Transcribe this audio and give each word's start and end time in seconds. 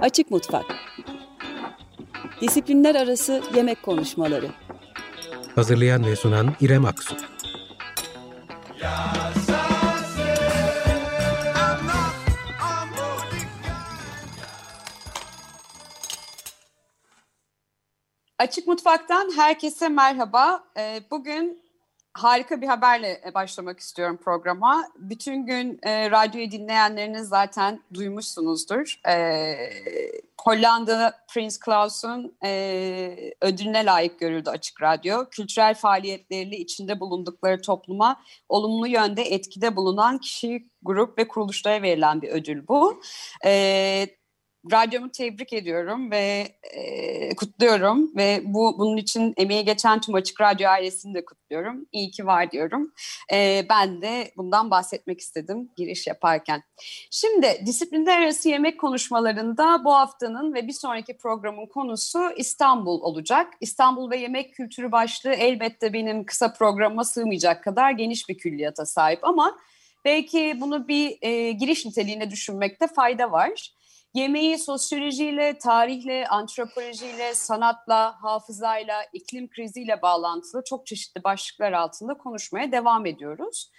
Açık 0.00 0.30
Mutfak. 0.30 0.64
Disiplinler 2.40 2.94
Arası 2.94 3.42
Yemek 3.54 3.82
Konuşmaları. 3.82 4.50
Hazırlayan 5.54 6.06
ve 6.06 6.16
sunan 6.16 6.54
İrem 6.60 6.84
Aksu. 6.84 7.16
Açık 18.38 18.66
Mutfak'tan 18.66 19.30
herkese 19.36 19.88
merhaba. 19.88 20.64
Ee, 20.76 21.00
bugün 21.10 21.62
harika 22.18 22.60
bir 22.60 22.66
haberle 22.66 23.20
e, 23.26 23.34
başlamak 23.34 23.80
istiyorum 23.80 24.18
programa. 24.24 24.84
Bütün 24.96 25.46
gün 25.46 25.78
e, 25.82 26.10
radyoyu 26.10 26.50
dinleyenleriniz 26.50 27.28
zaten 27.28 27.80
duymuşsunuzdur. 27.94 29.00
E, 29.08 29.54
Hollanda 30.40 31.14
Prince 31.28 31.56
Claus'un 31.64 32.36
e, 32.44 33.32
ödülüne 33.40 33.84
layık 33.84 34.20
görüldü 34.20 34.50
Açık 34.50 34.82
Radyo. 34.82 35.28
Kültürel 35.30 35.74
faaliyetleriyle 35.74 36.56
içinde 36.56 37.00
bulundukları 37.00 37.62
topluma 37.62 38.20
olumlu 38.48 38.86
yönde 38.86 39.22
etkide 39.22 39.76
bulunan 39.76 40.18
kişi, 40.18 40.66
grup 40.82 41.18
ve 41.18 41.28
kuruluşlara 41.28 41.82
verilen 41.82 42.22
bir 42.22 42.28
ödül 42.28 42.68
bu. 42.68 43.00
E, 43.44 44.06
radyomu 44.72 45.10
tebrik 45.10 45.52
ediyorum 45.52 46.10
ve 46.10 46.48
e, 46.62 47.34
kutluyorum 47.34 48.16
ve 48.16 48.42
bu 48.44 48.78
bunun 48.78 48.96
için 48.96 49.34
emeği 49.36 49.64
geçen 49.64 50.00
tüm 50.00 50.14
Açık 50.14 50.40
Radyo 50.40 50.68
ailesini 50.68 51.14
de 51.14 51.24
kutluyorum. 51.24 51.86
İyi 51.92 52.10
ki 52.10 52.26
var 52.26 52.50
diyorum. 52.50 52.92
E, 53.32 53.66
ben 53.70 54.02
de 54.02 54.32
bundan 54.36 54.70
bahsetmek 54.70 55.20
istedim 55.20 55.70
giriş 55.76 56.06
yaparken. 56.06 56.62
Şimdi 57.10 57.62
disiplinler 57.66 58.20
arası 58.20 58.48
yemek 58.48 58.80
konuşmalarında 58.80 59.84
bu 59.84 59.94
haftanın 59.94 60.54
ve 60.54 60.66
bir 60.66 60.72
sonraki 60.72 61.16
programın 61.16 61.66
konusu 61.66 62.30
İstanbul 62.36 63.00
olacak. 63.00 63.52
İstanbul 63.60 64.10
ve 64.10 64.16
yemek 64.16 64.54
kültürü 64.54 64.92
başlığı 64.92 65.32
elbette 65.32 65.92
benim 65.92 66.24
kısa 66.24 66.52
programa 66.52 67.04
sığmayacak 67.04 67.64
kadar 67.64 67.90
geniş 67.90 68.28
bir 68.28 68.38
külliyata 68.38 68.86
sahip 68.86 69.24
ama 69.24 69.58
belki 70.04 70.56
bunu 70.60 70.88
bir 70.88 71.18
e, 71.22 71.52
giriş 71.52 71.86
niteliğine 71.86 72.30
düşünmekte 72.30 72.86
fayda 72.86 73.32
var. 73.32 73.77
Yemeği 74.14 74.58
sosyolojiyle, 74.58 75.58
tarihle, 75.58 76.28
antropolojiyle, 76.28 77.34
sanatla, 77.34 78.22
hafızayla, 78.22 79.02
iklim 79.12 79.48
kriziyle 79.48 80.02
bağlantılı 80.02 80.62
çok 80.64 80.86
çeşitli 80.86 81.24
başlıklar 81.24 81.72
altında 81.72 82.14
konuşmaya 82.14 82.72
devam 82.72 83.06
ediyoruz. 83.06 83.70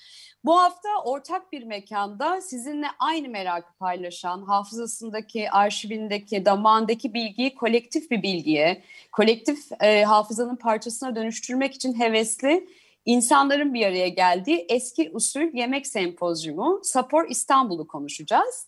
Bu 0.43 0.59
hafta 0.59 0.89
ortak 1.05 1.51
bir 1.51 1.63
mekanda 1.63 2.41
sizinle 2.41 2.87
aynı 2.99 3.29
merakı 3.29 3.73
paylaşan, 3.79 4.41
hafızasındaki, 4.41 5.51
arşivindeki, 5.51 6.45
damağındaki 6.45 7.13
bilgiyi 7.13 7.55
kolektif 7.55 8.11
bir 8.11 8.23
bilgiye, 8.23 8.83
kolektif 9.11 9.59
e, 9.81 10.03
hafızanın 10.03 10.55
parçasına 10.55 11.15
dönüştürmek 11.15 11.75
için 11.75 11.99
hevesli 11.99 12.67
insanların 13.05 13.73
bir 13.73 13.85
araya 13.85 14.09
geldiği 14.09 14.65
eski 14.69 15.11
usul 15.13 15.53
yemek 15.53 15.87
sempozyumu 15.87 16.79
Sapor 16.83 17.29
İstanbul'u 17.29 17.87
konuşacağız. 17.87 18.67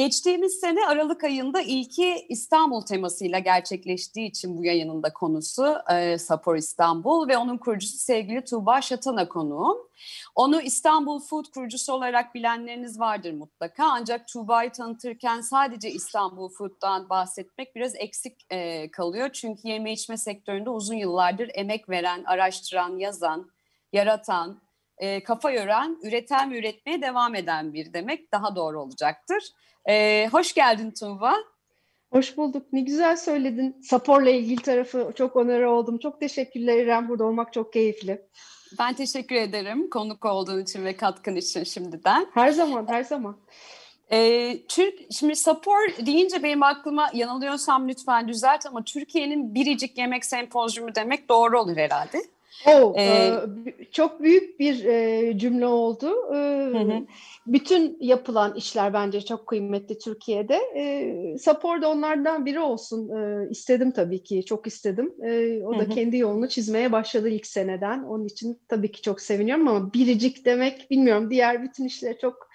Geçtiğimiz 0.00 0.60
sene 0.60 0.86
Aralık 0.86 1.24
ayında 1.24 1.60
ilki 1.60 2.26
İstanbul 2.28 2.82
temasıyla 2.82 3.38
gerçekleştiği 3.38 4.28
için 4.28 4.58
bu 4.58 4.64
yayının 4.64 5.02
da 5.02 5.12
konusu 5.12 5.76
e, 5.92 6.18
Sapor 6.18 6.56
İstanbul 6.56 7.28
ve 7.28 7.36
onun 7.36 7.58
kurucusu 7.58 7.98
sevgili 7.98 8.44
Tuğba 8.44 8.82
Şatana 8.82 9.28
konuğum. 9.28 9.76
Onu 10.34 10.62
İstanbul 10.62 11.20
Food 11.20 11.44
kurucusu 11.54 11.92
olarak 11.92 12.34
bilenleriniz 12.34 13.00
vardır 13.00 13.32
mutlaka 13.32 13.84
ancak 13.90 14.28
Tuğba'yı 14.28 14.72
tanıtırken 14.72 15.40
sadece 15.40 15.90
İstanbul 15.90 16.48
Food'dan 16.48 17.08
bahsetmek 17.08 17.76
biraz 17.76 17.94
eksik 17.96 18.46
e, 18.50 18.90
kalıyor. 18.90 19.30
Çünkü 19.32 19.68
yeme 19.68 19.92
içme 19.92 20.16
sektöründe 20.16 20.70
uzun 20.70 20.96
yıllardır 20.96 21.50
emek 21.54 21.88
veren, 21.88 22.24
araştıran, 22.24 22.98
yazan, 22.98 23.50
yaratan, 23.92 24.60
e, 24.98 25.22
kafa 25.22 25.50
yoran, 25.50 25.98
üreten 26.02 26.50
ve 26.50 26.58
üretmeye 26.58 27.02
devam 27.02 27.34
eden 27.34 27.74
bir 27.74 27.92
demek 27.92 28.32
daha 28.32 28.56
doğru 28.56 28.82
olacaktır. 28.82 29.42
E, 29.88 30.28
hoş 30.32 30.54
geldin 30.54 30.90
Tuğba. 31.00 31.34
Hoş 32.12 32.36
bulduk. 32.36 32.66
Ne 32.72 32.80
güzel 32.80 33.16
söyledin. 33.16 33.76
Sapor'la 33.82 34.30
ilgili 34.30 34.62
tarafı 34.62 35.12
çok 35.16 35.36
onarı 35.36 35.70
oldum. 35.70 35.98
Çok 35.98 36.20
teşekkürler 36.20 36.76
İrem. 36.76 37.08
Burada 37.08 37.24
olmak 37.24 37.52
çok 37.52 37.72
keyifli. 37.72 38.22
Ben 38.78 38.94
teşekkür 38.94 39.36
ederim 39.36 39.90
konuk 39.90 40.24
olduğun 40.24 40.62
için 40.62 40.84
ve 40.84 40.96
katkın 40.96 41.36
için 41.36 41.64
şimdiden. 41.64 42.26
Her 42.34 42.50
zaman, 42.50 42.86
her 42.88 43.04
zaman. 43.04 43.36
Ee, 44.12 44.58
Türk, 44.68 44.98
şimdi 45.12 45.36
Sapor 45.36 46.06
deyince 46.06 46.42
benim 46.42 46.62
aklıma 46.62 47.10
yanılıyorsam 47.14 47.88
lütfen 47.88 48.28
düzelt 48.28 48.66
ama 48.66 48.84
Türkiye'nin 48.84 49.54
biricik 49.54 49.98
yemek 49.98 50.24
sempozyumu 50.24 50.94
demek 50.94 51.28
doğru 51.28 51.60
olur 51.60 51.76
herhalde. 51.76 52.22
Oh, 52.66 52.94
ee, 52.98 53.32
çok 53.92 54.22
büyük 54.22 54.60
bir 54.60 54.84
e, 54.84 55.38
cümle 55.38 55.66
oldu. 55.66 56.34
E, 56.34 56.36
hı 56.36 56.78
hı. 56.78 57.06
Bütün 57.46 57.96
yapılan 58.00 58.54
işler 58.54 58.92
bence 58.92 59.20
çok 59.20 59.46
kıymetli 59.46 59.98
Türkiye'de. 59.98 60.60
E, 60.76 61.38
Sapor 61.38 61.82
da 61.82 61.90
onlardan 61.90 62.46
biri 62.46 62.60
olsun 62.60 63.08
e, 63.08 63.50
istedim 63.50 63.90
tabii 63.90 64.22
ki, 64.22 64.44
çok 64.44 64.66
istedim. 64.66 65.14
E, 65.24 65.62
o 65.64 65.74
da 65.74 65.78
hı 65.78 65.82
hı. 65.82 65.88
kendi 65.88 66.16
yolunu 66.16 66.48
çizmeye 66.48 66.92
başladı 66.92 67.28
ilk 67.28 67.46
seneden. 67.46 68.02
Onun 68.02 68.24
için 68.24 68.58
tabii 68.68 68.92
ki 68.92 69.02
çok 69.02 69.20
seviniyorum 69.20 69.68
ama 69.68 69.92
biricik 69.92 70.44
demek 70.44 70.90
bilmiyorum 70.90 71.30
diğer 71.30 71.62
bütün 71.62 71.84
işlere 71.84 72.18
çok 72.18 72.34
e, 72.34 72.50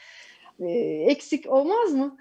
eksik 1.10 1.52
olmaz 1.52 1.94
mı? 1.94 2.18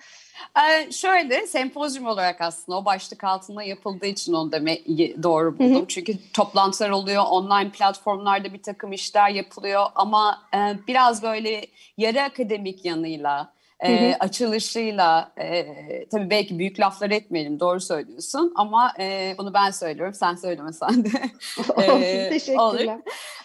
Ee, 0.58 0.92
şöyle 0.92 1.46
sempozyum 1.46 2.06
olarak 2.06 2.40
aslında 2.40 2.78
o 2.78 2.84
başlık 2.84 3.24
altında 3.24 3.62
yapıldığı 3.62 4.06
için 4.06 4.32
onu 4.32 4.52
demeyi 4.52 5.16
doğru 5.22 5.58
buldum. 5.58 5.76
Hı 5.76 5.80
hı. 5.80 5.88
Çünkü 5.88 6.32
toplantılar 6.32 6.90
oluyor, 6.90 7.24
online 7.30 7.70
platformlarda 7.70 8.52
bir 8.52 8.62
takım 8.62 8.92
işler 8.92 9.30
yapılıyor 9.30 9.86
ama 9.94 10.48
e, 10.54 10.58
biraz 10.88 11.22
böyle 11.22 11.66
yarı 11.96 12.22
akademik 12.22 12.84
yanıyla 12.84 13.53
e, 13.80 14.14
açılışıyla 14.20 15.32
e, 15.36 15.66
tabii 16.08 16.30
belki 16.30 16.58
büyük 16.58 16.80
laflar 16.80 17.10
etmeyelim 17.10 17.60
doğru 17.60 17.80
söylüyorsun 17.80 18.52
ama 18.56 18.92
e, 18.98 19.34
bunu 19.38 19.54
ben 19.54 19.70
söylüyorum 19.70 20.14
sen 20.14 20.34
söylemesen 20.34 21.04
de 21.04 21.10
e, 21.82 22.28
Teşekkürler. 22.28 22.98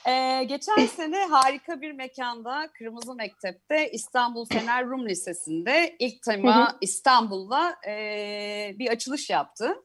E, 0.07 0.44
geçen 0.44 0.85
sene 0.85 1.25
harika 1.25 1.81
bir 1.81 1.91
mekanda 1.91 2.69
Kırmızı 2.78 3.16
Mektep'te 3.16 3.91
İstanbul 3.91 4.45
Fener 4.45 4.85
Rum 4.85 5.09
Lisesi'nde 5.09 5.95
ilk 6.00 6.23
tema 6.23 6.78
İstanbul'la 6.81 7.75
e, 7.88 8.75
bir 8.79 8.90
açılış 8.90 9.29
yaptı. 9.29 9.75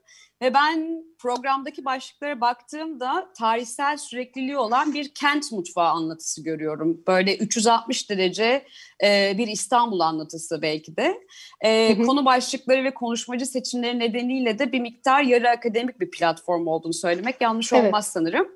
Ve 0.42 0.54
ben 0.54 1.04
programdaki 1.18 1.84
başlıklara 1.84 2.40
baktığımda 2.40 3.32
tarihsel 3.38 3.96
sürekliliği 3.96 4.58
olan 4.58 4.94
bir 4.94 5.14
kent 5.14 5.52
mutfağı 5.52 5.88
anlatısı 5.88 6.44
görüyorum. 6.44 7.02
Böyle 7.06 7.36
360 7.36 8.10
derece 8.10 8.66
e, 9.04 9.34
bir 9.38 9.48
İstanbul 9.48 10.00
anlatısı 10.00 10.62
belki 10.62 10.96
de. 10.96 11.20
E, 11.60 12.02
konu 12.02 12.24
başlıkları 12.24 12.84
ve 12.84 12.94
konuşmacı 12.94 13.46
seçimleri 13.46 13.98
nedeniyle 13.98 14.58
de 14.58 14.72
bir 14.72 14.80
miktar 14.80 15.22
yarı 15.22 15.50
akademik 15.50 16.00
bir 16.00 16.10
platform 16.10 16.66
olduğunu 16.66 16.94
söylemek 16.94 17.40
yanlış 17.40 17.72
evet. 17.72 17.84
olmaz 17.84 18.06
sanırım. 18.06 18.48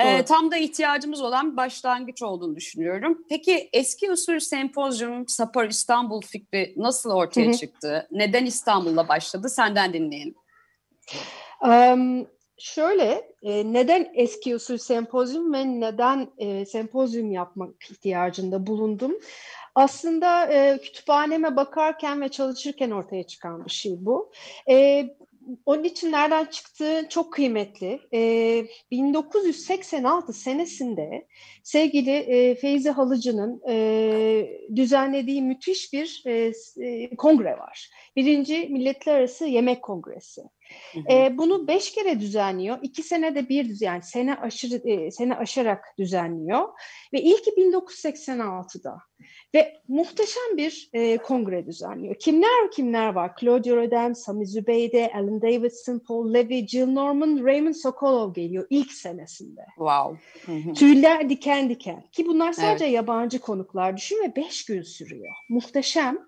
E, 0.00 0.24
tam 0.24 0.50
da 0.50 0.56
ihtiyacımız 0.56 1.20
olan 1.20 1.52
bir 1.52 1.56
başlangıç 1.56 2.22
olduğunu 2.22 2.56
düşünüyorum. 2.56 3.24
Peki 3.28 3.68
eski 3.72 4.10
usul 4.10 4.38
sempozyum 4.38 5.28
Sapor 5.28 5.64
İstanbul 5.64 6.22
fikri 6.22 6.74
nasıl 6.76 7.10
ortaya 7.10 7.54
çıktı? 7.54 8.08
Neden 8.10 8.46
İstanbul'la 8.46 9.08
başladı? 9.08 9.48
Senden 9.48 9.92
dinleyelim. 9.92 10.34
Şöyle, 12.58 13.32
e, 13.42 13.72
neden 13.72 14.10
eski 14.14 14.56
usul 14.56 14.78
sempozyum 14.78 15.52
ve 15.52 15.80
neden 15.80 16.28
e, 16.38 16.66
sempozyum 16.66 17.32
yapmak 17.32 17.90
ihtiyacında 17.90 18.66
bulundum? 18.66 19.12
Aslında 19.74 20.52
e, 20.52 20.78
kütüphaneme 20.78 21.56
bakarken 21.56 22.20
ve 22.20 22.28
çalışırken 22.28 22.90
ortaya 22.90 23.22
çıkan 23.22 23.64
bir 23.64 23.70
şey 23.70 23.92
bu. 23.98 24.32
Onun 25.66 25.84
için 25.84 26.12
nereden 26.12 26.44
çıktığı 26.44 27.06
çok 27.08 27.32
kıymetli. 27.32 28.00
E, 28.14 28.66
1986 28.90 30.32
senesinde 30.32 31.26
sevgili 31.62 32.10
e, 32.10 32.54
Feyzi 32.54 32.90
Halıcı'nın 32.90 33.62
düzenlediği 34.76 35.42
müthiş 35.42 35.92
bir 35.92 36.22
kongre 37.18 37.58
var. 37.58 37.90
Birinci 38.16 38.68
Milletler 38.70 39.14
Arası 39.14 39.46
Yemek 39.46 39.82
Kongresi. 39.82 40.42
E, 41.10 41.38
bunu 41.38 41.68
beş 41.68 41.92
kere 41.92 42.20
düzenliyor. 42.20 42.78
İki 42.82 43.02
senede 43.02 43.48
bir 43.48 43.80
yani 43.80 44.02
sene 44.02 44.34
aşırı 44.34 44.88
e, 44.88 45.10
sene 45.10 45.34
aşarak 45.34 45.84
düzenliyor 45.98 46.68
ve 47.12 47.22
ilki 47.22 47.50
1986'da 47.50 48.98
ve 49.54 49.76
muhteşem 49.88 50.56
bir 50.56 50.90
e, 50.92 51.16
kongre 51.16 51.66
düzenliyor. 51.66 52.14
Kimler 52.14 52.70
kimler 52.72 53.08
var? 53.08 53.32
Claudio 53.40 53.76
Rodin, 53.76 54.12
Sami 54.12 54.46
Zübeyde, 54.46 55.12
Alan 55.14 55.42
Davidson, 55.42 55.98
Paul 55.98 56.34
Levy, 56.34 56.66
Jill 56.66 56.86
Norman, 56.86 57.44
Raymond 57.44 57.74
Sokolov 57.74 58.34
geliyor 58.34 58.66
ilk 58.70 58.92
senesinde. 58.92 59.60
Wow. 59.76 60.18
Tüyler 60.74 61.28
diken 61.30 61.70
diken 61.70 62.04
ki 62.12 62.26
bunlar 62.26 62.52
sadece 62.52 62.84
evet. 62.84 62.94
yabancı 62.94 63.38
konuklar 63.38 63.96
düşün 63.96 64.22
ve 64.24 64.36
beş 64.36 64.64
gün 64.64 64.82
sürüyor. 64.82 65.34
Muhteşem. 65.48 66.18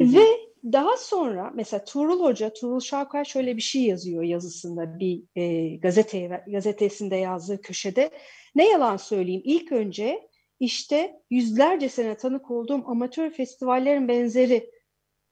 Ve 0.00 0.45
daha 0.72 0.96
sonra 0.96 1.52
mesela 1.54 1.84
Tuğrul 1.84 2.20
Hoca, 2.20 2.52
Tuğrul 2.52 2.80
Şavkay 2.80 3.24
şöyle 3.24 3.56
bir 3.56 3.62
şey 3.62 3.82
yazıyor 3.82 4.22
yazısında 4.22 4.98
bir 4.98 5.22
e, 5.36 5.76
gazeteye, 5.76 6.44
gazetesinde 6.46 7.16
yazdığı 7.16 7.60
köşede. 7.62 8.10
Ne 8.54 8.68
yalan 8.68 8.96
söyleyeyim 8.96 9.42
ilk 9.44 9.72
önce 9.72 10.28
işte 10.60 11.20
yüzlerce 11.30 11.88
sene 11.88 12.16
tanık 12.16 12.50
olduğum 12.50 12.82
amatör 12.86 13.30
festivallerin 13.30 14.08
benzeri 14.08 14.70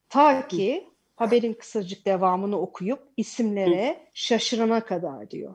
ta 0.08 0.48
ki 0.48 0.88
haberin 1.16 1.54
kısacık 1.54 2.06
devamını 2.06 2.60
okuyup 2.60 3.02
isimlere 3.16 4.10
şaşırana 4.14 4.84
kadar 4.84 5.30
diyor. 5.30 5.54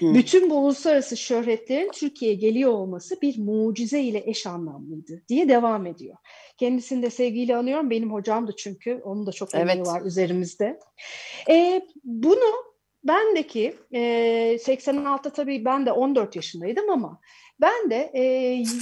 Bütün 0.00 0.50
bu 0.50 0.54
uluslararası 0.54 1.16
şöhretlerin 1.16 1.90
Türkiye'ye 1.90 2.36
geliyor 2.36 2.72
olması 2.72 3.20
bir 3.20 3.38
mucize 3.38 4.00
ile 4.00 4.22
eş 4.26 4.46
anlamlıydı 4.46 5.22
diye 5.28 5.48
devam 5.48 5.86
ediyor. 5.86 6.16
Kendisini 6.56 7.02
de 7.02 7.10
sevgiyle 7.10 7.56
anıyorum. 7.56 7.90
Benim 7.90 8.12
hocamdı 8.12 8.54
çünkü. 8.58 9.00
Onun 9.04 9.26
da 9.26 9.32
çok 9.32 9.54
emeği 9.54 9.76
evet. 9.76 9.86
var 9.86 10.02
üzerimizde. 10.02 10.78
E, 11.50 11.82
bunu 12.04 12.52
bendeki 13.04 13.74
e, 13.92 14.00
86'da 14.56 15.30
tabii 15.30 15.64
ben 15.64 15.86
de 15.86 15.92
14 15.92 16.36
yaşındaydım 16.36 16.90
ama 16.90 17.20
ben 17.60 17.90
de 17.90 18.10
e, 18.14 18.22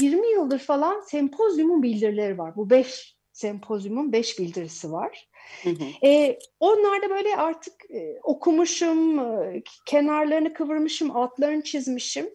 20 0.01 0.33
yıldır 0.33 0.59
falan 0.59 1.01
sempozyumun 1.01 1.83
bildirileri 1.83 2.39
var. 2.39 2.57
Bu 2.57 2.71
5 2.71 3.17
sempozyumun 3.35 4.13
5 4.13 4.39
bildirisi 4.39 4.93
var. 4.93 5.29
Hı 5.63 5.71
hı. 5.71 6.07
E, 6.07 6.39
onlarda 6.61 7.11
böyle 7.11 7.37
artık 7.37 7.91
e, 7.91 8.19
okumuşum, 8.23 9.19
e, 9.19 9.63
kenarlarını 9.87 10.55
kıvırmışım, 10.55 11.17
altlarını 11.17 11.63
çizmişim. 11.63 12.31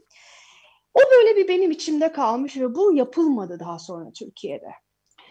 O 0.93 0.99
böyle 1.11 1.35
bir 1.35 1.47
benim 1.47 1.71
içimde 1.71 2.11
kalmış 2.11 2.57
ve 2.57 2.75
bu 2.75 2.93
yapılmadı 2.93 3.59
daha 3.59 3.79
sonra 3.79 4.11
Türkiye'de. 4.11 4.71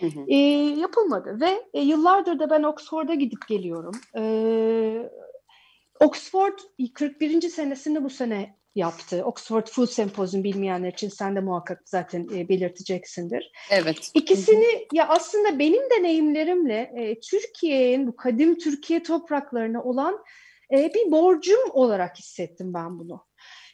Hı 0.00 0.06
hı. 0.06 0.24
E, 0.28 0.36
yapılmadı 0.80 1.40
ve 1.40 1.64
e, 1.74 1.80
yıllardır 1.80 2.38
da 2.38 2.50
ben 2.50 2.62
Oxford'a 2.62 3.14
gidip 3.14 3.48
geliyorum. 3.48 3.94
E, 4.16 4.22
Oxford 6.00 6.58
41. 6.94 7.40
senesini 7.40 8.04
bu 8.04 8.10
sene 8.10 8.57
yaptı. 8.78 9.22
Oxford 9.24 9.66
Food 9.66 9.86
Symposium 9.86 10.44
bilmeyenler 10.44 10.92
için 10.92 11.08
sen 11.08 11.36
de 11.36 11.40
muhakkak 11.40 11.82
zaten 11.84 12.28
e, 12.34 12.48
belirteceksindir. 12.48 13.52
Evet. 13.70 14.10
İkisini 14.14 14.86
ya 14.92 15.08
aslında 15.08 15.58
benim 15.58 15.90
deneyimlerimle 15.90 16.92
e, 16.96 17.20
Türkiye'nin 17.20 18.06
bu 18.06 18.16
kadim 18.16 18.58
Türkiye 18.58 19.02
topraklarına 19.02 19.82
olan 19.82 20.24
e, 20.72 20.94
bir 20.94 21.10
borcum 21.12 21.70
olarak 21.70 22.18
hissettim 22.18 22.74
ben 22.74 22.98
bunu. 22.98 23.26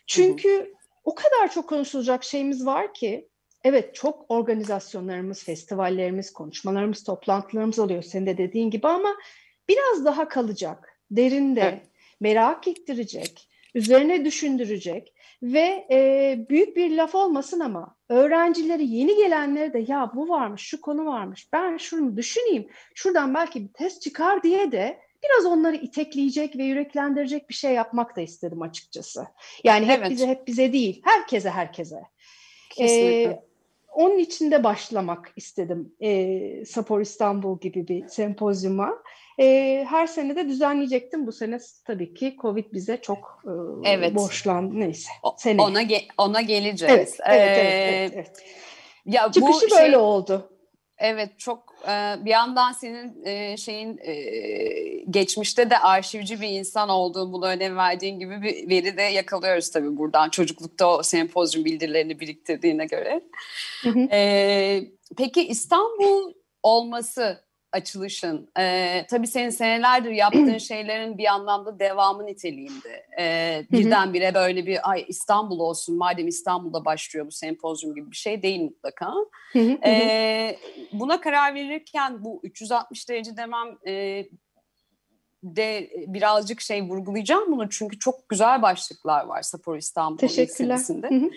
Çünkü 0.06 0.48
hı 0.48 0.62
hı. 0.62 0.68
o 1.04 1.14
kadar 1.14 1.52
çok 1.52 1.68
konuşulacak 1.68 2.24
şeyimiz 2.24 2.66
var 2.66 2.94
ki 2.94 3.28
evet 3.64 3.94
çok 3.94 4.24
organizasyonlarımız, 4.28 5.44
festivallerimiz, 5.44 6.32
konuşmalarımız, 6.32 7.04
toplantılarımız 7.04 7.78
oluyor 7.78 8.02
senin 8.02 8.26
de 8.26 8.38
dediğin 8.38 8.70
gibi 8.70 8.88
ama 8.88 9.16
biraz 9.68 10.04
daha 10.04 10.28
kalacak, 10.28 11.00
derinde, 11.10 11.60
evet. 11.60 11.86
merak 12.20 12.68
ettirecek, 12.68 13.48
üzerine 13.75 14.25
düşündürecek 14.25 15.15
ve 15.43 15.87
e, 15.91 16.38
büyük 16.49 16.76
bir 16.76 16.97
laf 16.97 17.15
olmasın 17.15 17.61
ama 17.61 17.97
öğrencileri 18.09 18.87
yeni 18.87 19.17
gelenleri 19.17 19.73
de 19.73 19.85
ya 19.88 20.11
bu 20.15 20.29
varmış, 20.29 20.62
şu 20.62 20.81
konu 20.81 21.06
varmış, 21.06 21.49
ben 21.53 21.76
şunu 21.76 22.17
düşüneyim, 22.17 22.69
şuradan 22.94 23.35
belki 23.35 23.69
bir 23.69 23.73
test 23.73 24.03
çıkar 24.03 24.43
diye 24.43 24.73
de 24.73 25.00
biraz 25.25 25.47
onları 25.47 25.76
itekleyecek 25.76 26.56
ve 26.56 26.65
yüreklendirecek 26.65 27.49
bir 27.49 27.55
şey 27.55 27.73
yapmak 27.73 28.17
da 28.17 28.21
istedim 28.21 28.62
açıkçası. 28.62 29.26
Yani 29.65 29.87
hep 29.87 29.99
evet. 29.99 30.11
bize 30.11 30.26
hep 30.26 30.47
bize 30.47 30.73
değil, 30.73 31.03
herkese 31.05 31.50
herkese. 31.50 32.03
Kesinlikle. 32.71 33.23
Ee, 33.23 33.44
onun 33.94 34.19
için 34.19 34.50
de 34.50 34.65
başlamak 34.65 35.32
istedim 35.37 35.93
e, 36.00 36.65
Sapor 36.65 37.00
İstanbul 37.00 37.61
gibi 37.61 37.88
bir 37.88 38.09
sempozyuma. 38.09 39.03
E, 39.40 39.84
her 39.88 40.06
sene 40.06 40.36
de 40.36 40.48
düzenleyecektim. 40.48 41.26
Bu 41.26 41.32
sene 41.32 41.58
tabii 41.84 42.14
ki 42.14 42.36
Covid 42.42 42.72
bize 42.72 43.00
çok 43.02 43.42
e, 43.84 43.88
evet. 43.90 44.14
borçlandı. 44.14 44.81
Neyse. 44.81 45.10
Sene. 45.36 45.62
Ona 45.62 45.82
ge- 45.82 46.08
ona 46.19 46.40
geleceğiz. 46.40 46.92
Evet, 46.94 47.20
evet, 47.26 47.58
ee, 47.58 47.62
evet, 47.62 48.12
evet. 48.14 48.44
Ya 49.06 49.31
Çıkışı 49.32 49.66
bu 49.66 49.76
böyle 49.76 49.86
şey, 49.86 49.96
oldu. 49.96 50.50
Evet 50.98 51.38
çok 51.38 51.75
bir 52.25 52.31
yandan 52.31 52.72
senin 52.72 53.56
şeyin 53.56 54.00
geçmişte 55.10 55.70
de 55.70 55.78
arşivci 55.78 56.40
bir 56.40 56.48
insan 56.48 56.88
olduğun 56.88 57.32
bunu 57.32 57.46
önem 57.46 57.76
verdiğin 57.76 58.19
gibi 58.19 58.42
bir 58.42 58.70
veri 58.70 58.96
de 58.96 59.02
yakalıyoruz 59.02 59.70
tabii 59.70 59.96
buradan 59.96 60.30
çocuklukta 60.30 60.96
o 60.96 61.02
sempozyum 61.02 61.64
bildirilerini 61.64 62.20
biriktirdiğine 62.20 62.87
göre. 62.87 63.20
Hı 63.82 63.90
hı. 63.90 64.08
Peki 65.16 65.46
İstanbul 65.46 66.32
olması 66.62 67.44
açılışın. 67.75 68.50
E, 68.59 69.06
tabii 69.11 69.26
senin 69.26 69.50
senelerdir 69.50 70.11
yaptığın 70.11 70.59
şeylerin 70.59 71.19
bir 71.19 71.26
anlamda 71.26 71.79
devamı 71.79 72.26
niteliğinde. 72.26 73.06
E, 73.19 73.67
birdenbire 73.73 74.35
böyle 74.35 74.67
bir 74.67 74.91
ay 74.91 75.05
İstanbul 75.09 75.61
olsun 75.61 75.97
madem 75.97 76.29
İstanbul'da 76.29 76.85
başlıyor 76.85 77.26
bu 77.26 77.31
sempozyum 77.31 77.94
gibi 77.94 78.11
bir 78.11 78.17
şey 78.17 78.43
değil 78.43 78.62
mutlaka. 78.62 79.12
e, 79.87 80.56
buna 80.93 81.21
karar 81.21 81.55
verirken 81.55 82.25
bu 82.25 82.41
360 82.43 83.09
derece 83.09 83.37
demem 83.37 83.79
e, 83.87 84.25
de 85.44 85.91
birazcık 86.06 86.61
şey 86.61 86.82
vurgulayacağım 86.82 87.52
bunu 87.52 87.70
çünkü 87.70 87.99
çok 87.99 88.29
güzel 88.29 88.62
başlıklar 88.62 89.25
var 89.25 89.43
Sapporo 89.43 89.76
İstanbul 89.76 90.19
hı. 91.14 91.31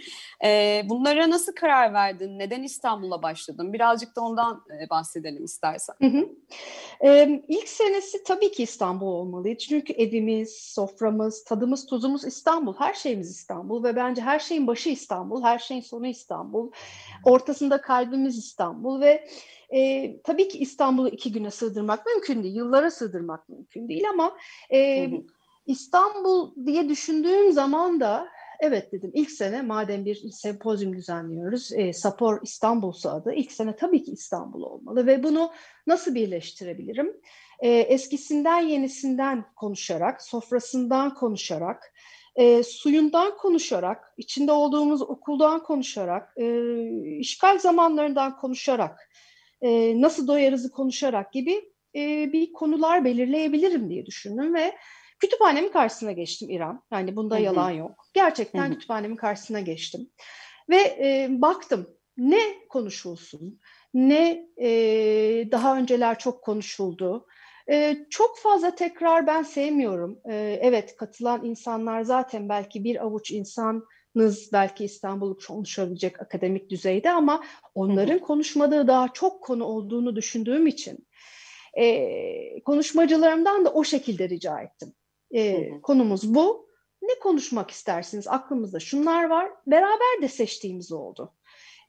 E, 0.47 0.81
bunlara 0.85 1.29
nasıl 1.29 1.55
karar 1.55 1.93
verdin? 1.93 2.39
Neden 2.39 2.63
İstanbul'a 2.63 3.23
başladın? 3.23 3.73
Birazcık 3.73 4.15
da 4.15 4.21
ondan 4.21 4.63
e, 4.81 4.89
bahsedelim 4.89 5.43
istersen. 5.43 5.95
Hı 6.01 6.07
hı. 6.07 6.29
E, 7.05 7.41
ilk 7.47 7.69
senesi 7.69 8.23
tabii 8.23 8.51
ki 8.51 8.63
İstanbul 8.63 9.07
olmalıydı. 9.07 9.57
Çünkü 9.57 9.93
evimiz, 9.93 10.55
soframız, 10.55 11.43
tadımız, 11.43 11.85
tuzumuz 11.85 12.25
İstanbul. 12.25 12.75
Her 12.77 12.93
şeyimiz 12.93 13.31
İstanbul 13.31 13.83
ve 13.83 13.95
bence 13.95 14.21
her 14.21 14.39
şeyin 14.39 14.67
başı 14.67 14.89
İstanbul, 14.89 15.43
her 15.43 15.59
şeyin 15.59 15.81
sonu 15.81 16.07
İstanbul. 16.07 16.71
Ortasında 17.23 17.81
kalbimiz 17.81 18.37
İstanbul 18.37 19.01
ve 19.01 19.27
e, 19.73 20.13
tabii 20.21 20.47
ki 20.47 20.57
İstanbul'u 20.57 21.09
iki 21.09 21.31
güne 21.31 21.51
sığdırmak 21.51 22.05
mümkün 22.05 22.43
değil, 22.43 22.55
yıllara 22.55 22.91
sığdırmak 22.91 23.49
mümkün 23.49 23.89
değil 23.89 24.09
ama 24.09 24.37
e, 24.73 25.09
İstanbul 25.65 26.65
diye 26.65 26.89
düşündüğüm 26.89 27.51
zaman 27.51 27.99
da 27.99 28.27
evet 28.59 28.91
dedim 28.91 29.11
ilk 29.13 29.31
sene 29.31 29.61
madem 29.61 30.05
bir 30.05 30.31
sempozyum 30.31 30.97
düzenliyoruz, 30.97 31.71
e, 31.73 31.93
Sapor 31.93 32.39
İstanbul'sa 32.43 33.13
adı, 33.13 33.33
ilk 33.33 33.51
sene 33.51 33.75
tabii 33.75 34.03
ki 34.03 34.11
İstanbul 34.11 34.61
olmalı 34.61 35.07
ve 35.07 35.23
bunu 35.23 35.51
nasıl 35.87 36.15
birleştirebilirim? 36.15 37.21
E, 37.59 37.69
eskisinden 37.69 38.61
yenisinden 38.61 39.45
konuşarak, 39.55 40.21
sofrasından 40.21 41.13
konuşarak, 41.13 41.93
e, 42.35 42.63
suyundan 42.63 43.37
konuşarak, 43.37 44.13
içinde 44.17 44.51
olduğumuz 44.51 45.01
okuldan 45.01 45.63
konuşarak, 45.63 46.33
e, 46.37 46.47
işgal 47.17 47.59
zamanlarından 47.59 48.37
konuşarak, 48.37 49.09
e, 49.61 50.01
nasıl 50.01 50.27
doyarızı 50.27 50.71
konuşarak 50.71 51.33
gibi 51.33 51.71
e, 51.95 52.33
bir 52.33 52.53
konular 52.53 53.05
belirleyebilirim 53.05 53.89
diye 53.89 54.05
düşündüm 54.05 54.53
ve 54.53 54.75
kütüphanemin 55.19 55.69
karşısına 55.69 56.11
geçtim 56.11 56.49
İrem. 56.49 56.81
Yani 56.91 57.15
bunda 57.15 57.35
Hı-hı. 57.35 57.43
yalan 57.43 57.71
yok. 57.71 58.05
Gerçekten 58.13 58.65
Hı-hı. 58.65 58.73
kütüphanemin 58.73 59.15
karşısına 59.15 59.59
geçtim. 59.59 60.09
Ve 60.69 60.77
e, 60.77 61.27
baktım 61.29 61.87
ne 62.17 62.39
konuşulsun, 62.69 63.59
ne 63.93 64.47
e, 64.57 64.69
daha 65.51 65.77
önceler 65.77 66.19
çok 66.19 66.43
konuşuldu. 66.43 67.27
E, 67.69 67.97
çok 68.09 68.39
fazla 68.39 68.75
tekrar 68.75 69.27
ben 69.27 69.43
sevmiyorum. 69.43 70.19
E, 70.29 70.59
evet 70.61 70.95
katılan 70.97 71.45
insanlar 71.45 72.01
zaten 72.01 72.49
belki 72.49 72.83
bir 72.83 73.03
avuç 73.05 73.31
insan 73.31 73.83
nız 74.17 74.49
belki 74.53 74.85
İstanbul'u 74.85 75.37
konuşabilecek 75.47 76.21
akademik 76.21 76.69
düzeyde 76.69 77.11
ama 77.11 77.43
onların 77.75 78.19
konuşmadığı 78.19 78.87
daha 78.87 79.13
çok 79.13 79.43
konu 79.43 79.65
olduğunu 79.65 80.15
düşündüğüm 80.15 80.67
için 80.67 81.07
e, 81.77 82.63
konuşmacılarımdan 82.63 83.65
da 83.65 83.73
o 83.73 83.83
şekilde 83.83 84.29
rica 84.29 84.61
ettim. 84.61 84.93
E, 85.31 85.71
konumuz 85.81 86.35
bu. 86.35 86.67
Ne 87.01 87.19
konuşmak 87.19 87.71
istersiniz? 87.71 88.27
Aklımızda 88.27 88.79
şunlar 88.79 89.23
var. 89.23 89.51
Beraber 89.67 90.21
de 90.21 90.27
seçtiğimiz 90.27 90.91
oldu. 90.91 91.33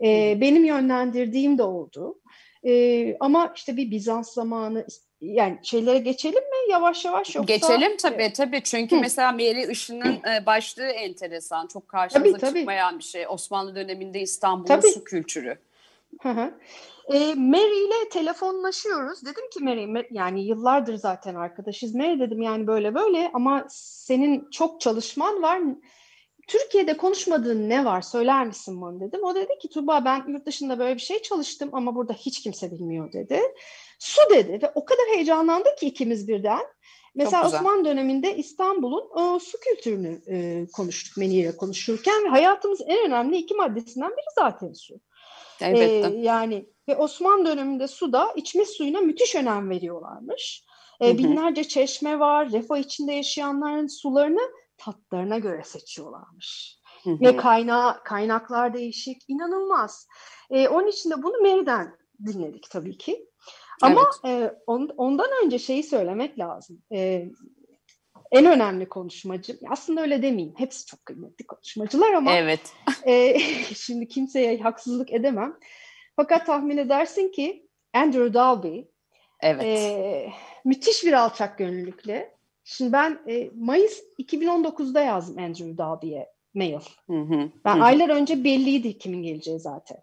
E, 0.05 0.39
benim 0.41 0.65
yönlendirdiğim 0.65 1.59
de 1.59 1.63
oldu. 1.63 2.21
E, 2.67 3.17
ama 3.21 3.53
işte 3.57 3.77
bir 3.77 3.91
Bizans 3.91 4.33
zamanı 4.33 4.87
yani 5.21 5.59
şeylere 5.63 5.99
geçelim 5.99 6.43
mi 6.43 6.71
yavaş 6.71 7.05
yavaş 7.05 7.35
yoksa? 7.35 7.55
Geçelim 7.55 7.97
tabii 7.97 8.33
tabii 8.33 8.63
çünkü 8.65 8.97
Hı. 8.97 9.01
mesela 9.01 9.33
Meri 9.33 9.73
Işın'ın 9.73 10.21
e, 10.35 10.47
başlığı 10.47 10.91
enteresan 10.91 11.67
çok 11.67 11.89
karşımıza 11.89 12.33
tabii, 12.33 12.41
tabii. 12.41 12.59
çıkmayan 12.59 12.99
bir 12.99 13.05
şey 13.05 13.27
Osmanlı 13.29 13.75
döneminde 13.75 14.21
İstanbul'un 14.21 14.81
su 14.81 15.05
kültürü. 15.05 15.59
Hı 16.23 16.29
hı. 16.29 16.55
E, 17.13 17.35
Mary 17.35 17.85
ile 17.85 18.09
telefonlaşıyoruz. 18.11 19.23
Dedim 19.23 19.51
ki 19.51 19.65
Mary, 19.65 20.07
yani 20.11 20.47
yıllardır 20.47 20.95
zaten 20.95 21.35
arkadaşız. 21.35 21.95
Mary 21.95 22.21
dedim 22.21 22.43
yani 22.43 22.67
böyle 22.67 22.95
böyle 22.95 23.31
ama 23.35 23.67
senin 23.71 24.51
çok 24.51 24.81
çalışman 24.81 25.43
var. 25.43 25.61
Türkiye'de 26.47 26.97
konuşmadığın 26.97 27.69
ne 27.69 27.85
var 27.85 28.03
söyler 28.03 28.47
misin 28.47 28.81
bana 28.81 29.01
dedim. 29.01 29.25
O 29.25 29.35
dedi 29.35 29.59
ki 29.63 29.69
Tuba 29.69 30.05
ben 30.05 30.25
yurt 30.29 30.47
dışında 30.47 30.79
böyle 30.79 30.95
bir 30.95 31.01
şey 31.01 31.23
çalıştım 31.23 31.69
ama 31.73 31.95
burada 31.95 32.13
hiç 32.13 32.43
kimse 32.43 32.71
bilmiyor 32.71 33.13
dedi. 33.13 33.41
Su 33.99 34.21
dedi 34.31 34.59
ve 34.63 34.73
o 34.75 34.85
kadar 34.85 35.07
heyecanlandık 35.15 35.79
ki 35.79 35.87
ikimiz 35.87 36.29
birden. 36.29 36.63
Mesela 37.15 37.47
Osmanlı 37.47 37.85
döneminde 37.85 38.37
İstanbul'un 38.37 39.11
o 39.15 39.39
su 39.39 39.59
kültürünü 39.61 40.21
e, 40.29 40.67
konuştuk 40.73 41.17
Meni 41.17 41.35
ile 41.35 41.57
konuşurken 41.57 42.25
ve 42.25 42.29
hayatımız 42.29 42.81
en 42.87 43.07
önemli 43.07 43.37
iki 43.37 43.55
maddesinden 43.55 44.11
biri 44.11 44.27
zaten 44.35 44.73
su. 44.73 45.01
Elbette. 45.61 46.17
Ee, 46.17 46.21
yani 46.21 46.67
ve 46.89 46.97
Osmanlı 46.97 47.47
döneminde 47.47 47.89
suda 47.89 48.33
içme 48.37 48.65
suyuna 48.65 49.01
müthiş 49.01 49.35
önem 49.35 49.71
veriyorlarmış. 49.71 50.65
Ee, 51.03 51.19
binlerce 51.19 51.65
çeşme 51.65 52.19
var. 52.19 52.53
Refah 52.53 52.77
içinde 52.77 53.13
yaşayanların 53.13 53.87
sularını 53.87 54.53
tatlarına 54.79 55.39
göre 55.39 55.65
seçiyorlarmış. 55.65 56.79
Hı 57.05 57.11
hı. 57.11 57.21
Ve 57.21 57.37
kaynağı, 57.37 58.03
kaynaklar 58.05 58.75
değişik. 58.75 59.23
inanılmaz. 59.29 60.07
Ee, 60.51 60.69
onun 60.69 60.87
için 60.87 61.11
de 61.11 61.23
bunu 61.23 61.43
Mary'den 61.43 61.97
dinledik 62.27 62.71
tabii 62.71 62.99
ki. 62.99 63.29
Ama 63.83 64.01
evet. 64.25 64.43
e, 64.43 64.55
on, 64.67 64.91
ondan 64.97 65.29
önce 65.45 65.59
şeyi 65.59 65.83
söylemek 65.83 66.39
lazım. 66.39 66.83
E, 66.93 67.29
en 68.31 68.47
önemli 68.47 68.89
konuşmacı, 68.89 69.59
aslında 69.69 70.01
öyle 70.01 70.23
demeyeyim, 70.23 70.55
hepsi 70.57 70.87
çok 70.87 71.07
kıymetli 71.07 71.47
konuşmacılar 71.47 72.13
ama 72.13 72.33
evet. 72.33 72.61
e, 73.07 73.39
şimdi 73.75 74.09
kimseye 74.09 74.59
haksızlık 74.59 75.13
edemem. 75.13 75.57
Fakat 76.17 76.47
tahmin 76.47 76.77
edersin 76.77 77.29
ki 77.29 77.69
Andrew 77.95 78.35
Dalby 78.35 78.81
evet. 79.41 79.65
e, 79.65 80.33
müthiş 80.65 81.05
bir 81.05 81.13
alçak 81.13 81.59
gönüllülükle. 81.59 82.35
Şimdi 82.65 82.93
ben 82.93 83.21
e, 83.29 83.51
Mayıs 83.55 84.03
2019'da 84.19 85.01
yazdım 85.01 85.39
Andrew 85.39 85.79
Dalby'ye 85.79 86.29
mail. 86.55 86.81
Hı 87.07 87.21
hı. 87.21 87.51
Ben 87.65 87.77
hı. 87.77 87.83
aylar 87.83 88.09
önce 88.09 88.45
belliydi 88.45 88.99
kimin 88.99 89.23
geleceği 89.23 89.61
zaten. 89.61 89.99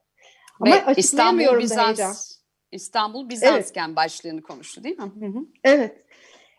Ama 0.59 0.75
Ve 0.75 0.93
İstanbul, 0.97 1.59
Bizans, 1.59 2.34
İstanbul 2.75 3.29
Bizansken 3.29 3.87
evet. 3.87 3.95
başlığını 3.95 4.41
konuştu 4.41 4.83
değil 4.83 4.97
mi? 4.97 5.11
Hı 5.19 5.25
hı. 5.25 5.45
Evet. 5.63 6.05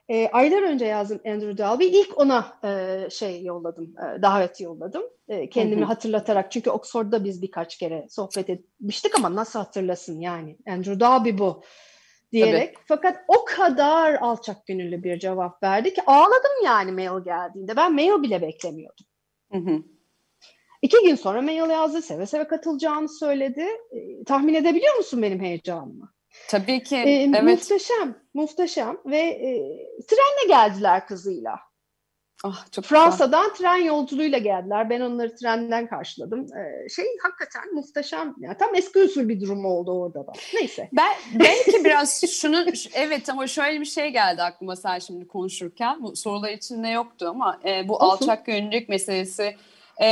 E, 0.09 0.29
aylar 0.29 0.63
önce 0.63 0.85
yazdım 0.87 1.21
Andrew 1.27 1.59
Dalby. 1.59 1.85
İlk 1.85 2.19
ona 2.19 2.59
e, 2.65 3.11
şey 3.11 3.45
yolladım, 3.45 3.95
e, 3.99 4.23
davet 4.23 4.61
yolladım. 4.61 5.03
E, 5.29 5.51
kendimi 5.51 5.81
hı 5.81 5.85
hı. 5.85 5.89
hatırlatarak. 5.89 6.53
Çünkü 6.53 6.71
Oxford'da 6.71 7.25
biz 7.25 7.43
birkaç 7.43 7.79
kere 7.79 8.07
sohbet 8.11 8.51
etmiştik 8.51 9.19
ama 9.19 9.35
nasıl 9.35 9.59
hatırlasın 9.59 10.21
yani. 10.21 10.57
Andrew 10.69 11.01
Dalby 11.01 11.39
bu 11.39 11.63
diyerek. 12.33 12.75
Tabii. 12.75 12.85
Fakat 12.89 13.25
o 13.29 13.45
kadar 13.45 14.15
alçak 14.15 14.67
gönüllü 14.67 15.03
bir 15.03 15.19
cevap 15.19 15.63
verdi 15.63 15.95
ki 15.95 16.03
ağladım 16.07 16.65
yani 16.65 16.93
mail 16.93 17.25
geldiğinde. 17.25 17.77
Ben 17.77 17.95
mail 17.95 18.23
bile 18.23 18.43
beklemiyordum. 18.43 19.07
Hı 19.53 19.59
hı. 19.59 19.83
İki 20.83 20.97
gün 21.05 21.15
sonra 21.15 21.43
mail 21.43 21.71
yazdı. 21.71 22.03
Seve 22.03 22.27
seve 22.27 22.49
katılacağını 22.49 23.09
söyledi. 23.09 23.67
E, 23.91 24.25
tahmin 24.25 24.55
edebiliyor 24.55 24.97
musun 24.97 25.23
benim 25.23 25.41
heyecanımı? 25.41 26.13
Tabii 26.49 26.83
ki. 26.83 26.97
E, 26.97 27.23
evet. 27.23 27.43
Muhteşem, 27.43 28.17
muhteşem 28.35 28.97
ve 29.07 29.19
e, 29.19 29.53
trenle 30.07 30.49
geldiler 30.49 31.07
kızıyla. 31.07 31.59
Ah, 32.45 32.67
çok 32.73 32.85
Fransa'dan 32.85 33.43
güzel. 33.43 33.57
tren 33.57 33.77
yolculuğuyla 33.85 34.39
geldiler. 34.39 34.91
Ben 34.91 35.01
onları 35.01 35.37
trenden 35.37 35.87
karşıladım. 35.87 36.41
Ee, 36.41 36.89
şey 36.89 37.05
hakikaten 37.23 37.75
muhteşem. 37.75 38.35
Yani 38.39 38.57
tam 38.59 38.75
eski 38.75 38.99
usul 38.99 39.29
bir 39.29 39.41
durum 39.41 39.65
oldu 39.65 39.93
orada 39.93 40.27
da. 40.27 40.33
Neyse. 40.55 40.89
Ben 40.93 41.13
belki 41.35 41.85
biraz 41.85 42.25
şunu 42.31 42.67
evet 42.95 43.29
ama 43.29 43.47
şöyle 43.47 43.81
bir 43.81 43.85
şey 43.85 44.11
geldi 44.11 44.43
aklıma 44.43 44.77
sen 44.77 44.99
şimdi 44.99 45.29
konuşurken. 45.29 46.03
Bu 46.03 46.17
sorular 46.17 46.51
içinde 46.51 46.89
yoktu 46.89 47.27
ama 47.31 47.61
e, 47.65 47.89
bu 47.89 47.97
Olsun. 47.97 48.29
alçak 48.29 48.47
gönüllülük 48.47 48.89
meselesi 48.89 49.57
e, 50.03 50.07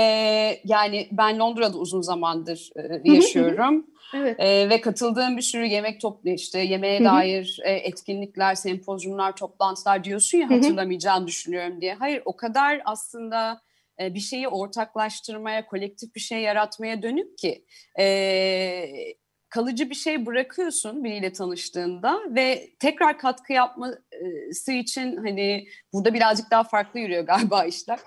yani 0.64 1.08
ben 1.12 1.38
Londra'da 1.38 1.78
uzun 1.78 2.00
zamandır 2.00 2.70
e, 2.76 3.12
yaşıyorum. 3.12 3.86
Evet. 4.14 4.40
E, 4.40 4.68
ve 4.70 4.80
katıldığım 4.80 5.36
bir 5.36 5.42
sürü 5.42 5.66
yemek 5.66 6.00
toplu 6.00 6.30
işte 6.30 6.58
yemeğe 6.58 7.00
Hı-hı. 7.00 7.08
dair 7.08 7.58
e, 7.64 7.72
etkinlikler, 7.72 8.54
sempozyumlar, 8.54 9.36
toplantılar 9.36 10.04
diyorsun 10.04 10.38
ya 10.38 10.50
hatırlamayacağını 10.50 11.26
düşünüyorum 11.26 11.80
diye. 11.80 11.94
Hayır 11.94 12.22
o 12.24 12.36
kadar 12.36 12.82
aslında 12.84 13.60
e, 14.00 14.14
bir 14.14 14.20
şeyi 14.20 14.48
ortaklaştırmaya, 14.48 15.66
kolektif 15.66 16.14
bir 16.14 16.20
şey 16.20 16.40
yaratmaya 16.40 17.02
dönük 17.02 17.38
ki 17.38 17.64
e, 17.98 18.04
kalıcı 19.48 19.90
bir 19.90 19.94
şey 19.94 20.26
bırakıyorsun 20.26 21.04
biriyle 21.04 21.32
tanıştığında 21.32 22.20
ve 22.28 22.70
tekrar 22.80 23.18
katkı 23.18 23.52
yapması 24.22 24.72
için 24.72 25.16
hani 25.16 25.66
burada 25.92 26.14
birazcık 26.14 26.50
daha 26.50 26.64
farklı 26.64 27.00
yürüyor 27.00 27.22
galiba 27.22 27.64
işler. 27.64 27.98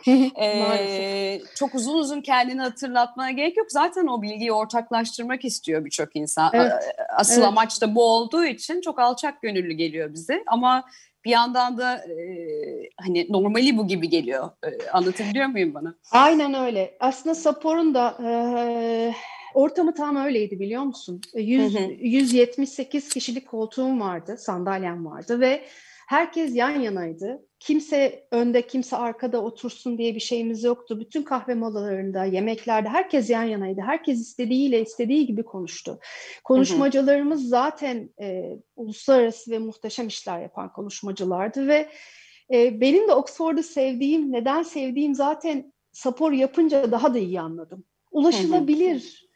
ee, 0.42 1.42
çok 1.56 1.76
uzun 1.76 1.98
uzun 1.98 2.22
kendini 2.22 2.62
hatırlatmaya 2.62 3.32
gerek 3.32 3.58
yok. 3.58 3.72
Zaten 3.72 4.08
o 4.08 4.22
bilgiyi 4.22 4.52
ortaklaştırmak 4.52 5.46
istiyor 5.46 5.86
birçok 5.86 6.16
insan. 6.16 6.52
Evet. 6.54 6.72
Asıl 7.18 7.42
evet. 7.42 7.48
amaç 7.48 7.82
da 7.82 7.96
bu 7.96 8.04
olduğu 8.04 8.46
için 8.46 8.82
çok 8.82 9.00
alçak 9.00 9.42
gönüllü 9.42 9.74
geliyor 9.74 10.14
bize 10.14 10.44
ama 10.48 10.84
bir 11.26 11.32
yandan 11.32 11.78
da 11.78 11.96
e, 11.96 12.16
hani 12.98 13.28
normali 13.30 13.78
bu 13.78 13.88
gibi 13.88 14.10
geliyor. 14.10 14.50
E, 14.64 14.90
anlatabiliyor 14.90 15.48
muyum 15.48 15.74
bana? 15.74 15.96
Aynen 16.12 16.54
öyle. 16.54 16.98
Aslında 17.00 17.36
Sapor'un 17.36 17.94
da 17.94 18.18
e, 18.24 18.32
ortamı 19.54 19.94
tam 19.94 20.16
öyleydi 20.16 20.60
biliyor 20.60 20.84
musun? 20.84 21.22
100, 21.36 21.74
hı 21.74 21.80
hı. 21.80 21.92
178 22.00 23.10
kişilik 23.10 23.48
koltuğum 23.48 24.00
vardı, 24.00 24.38
sandalyem 24.38 25.06
vardı 25.06 25.40
ve 25.40 25.64
herkes 26.08 26.56
yan 26.56 26.80
yanaydı. 26.80 27.46
Kimse 27.60 28.28
önde, 28.32 28.68
kimse 28.68 28.98
arkada 28.98 29.44
otursun 29.44 29.98
diye 29.98 30.16
bir 30.16 30.20
şeyimiz 30.20 30.64
yoktu. 30.64 31.00
Bütün 31.00 31.24
kahve 31.24 31.56
molalarında, 31.56 32.26
yemeklerde 32.26 32.90
herkes 32.90 33.30
yan 33.30 33.44
yanaydı. 33.44 33.82
Herkes 33.82 34.20
istediğiyle, 34.20 34.82
istediği 34.82 35.26
gibi 35.26 35.44
konuştu. 35.44 36.00
Konuşmacılarımız 36.44 37.42
hı 37.42 37.46
hı. 37.46 37.50
zaten 37.50 38.10
e, 38.22 38.58
uluslararası 38.76 39.52
ve 39.52 39.60
muhteşem 39.60 40.08
işler 40.08 40.42
yapan 40.42 40.74
konuşmacılardı 40.74 41.68
ve 41.68 41.90
e, 42.54 42.82
benim 42.82 43.08
de 43.08 43.14
Oxford'u 43.14 43.64
sevdiğim, 43.64 44.32
neden 44.32 44.64
sevdiğim 44.64 45.16
zaten 45.16 45.74
Sapor 45.92 46.32
yapınca 46.32 46.92
daha 46.92 47.14
da 47.14 47.20
iyi 47.20 47.42
anladım. 47.42 47.84
Ulaşılabilir, 48.12 49.00
hı 49.22 49.24
hı 49.24 49.28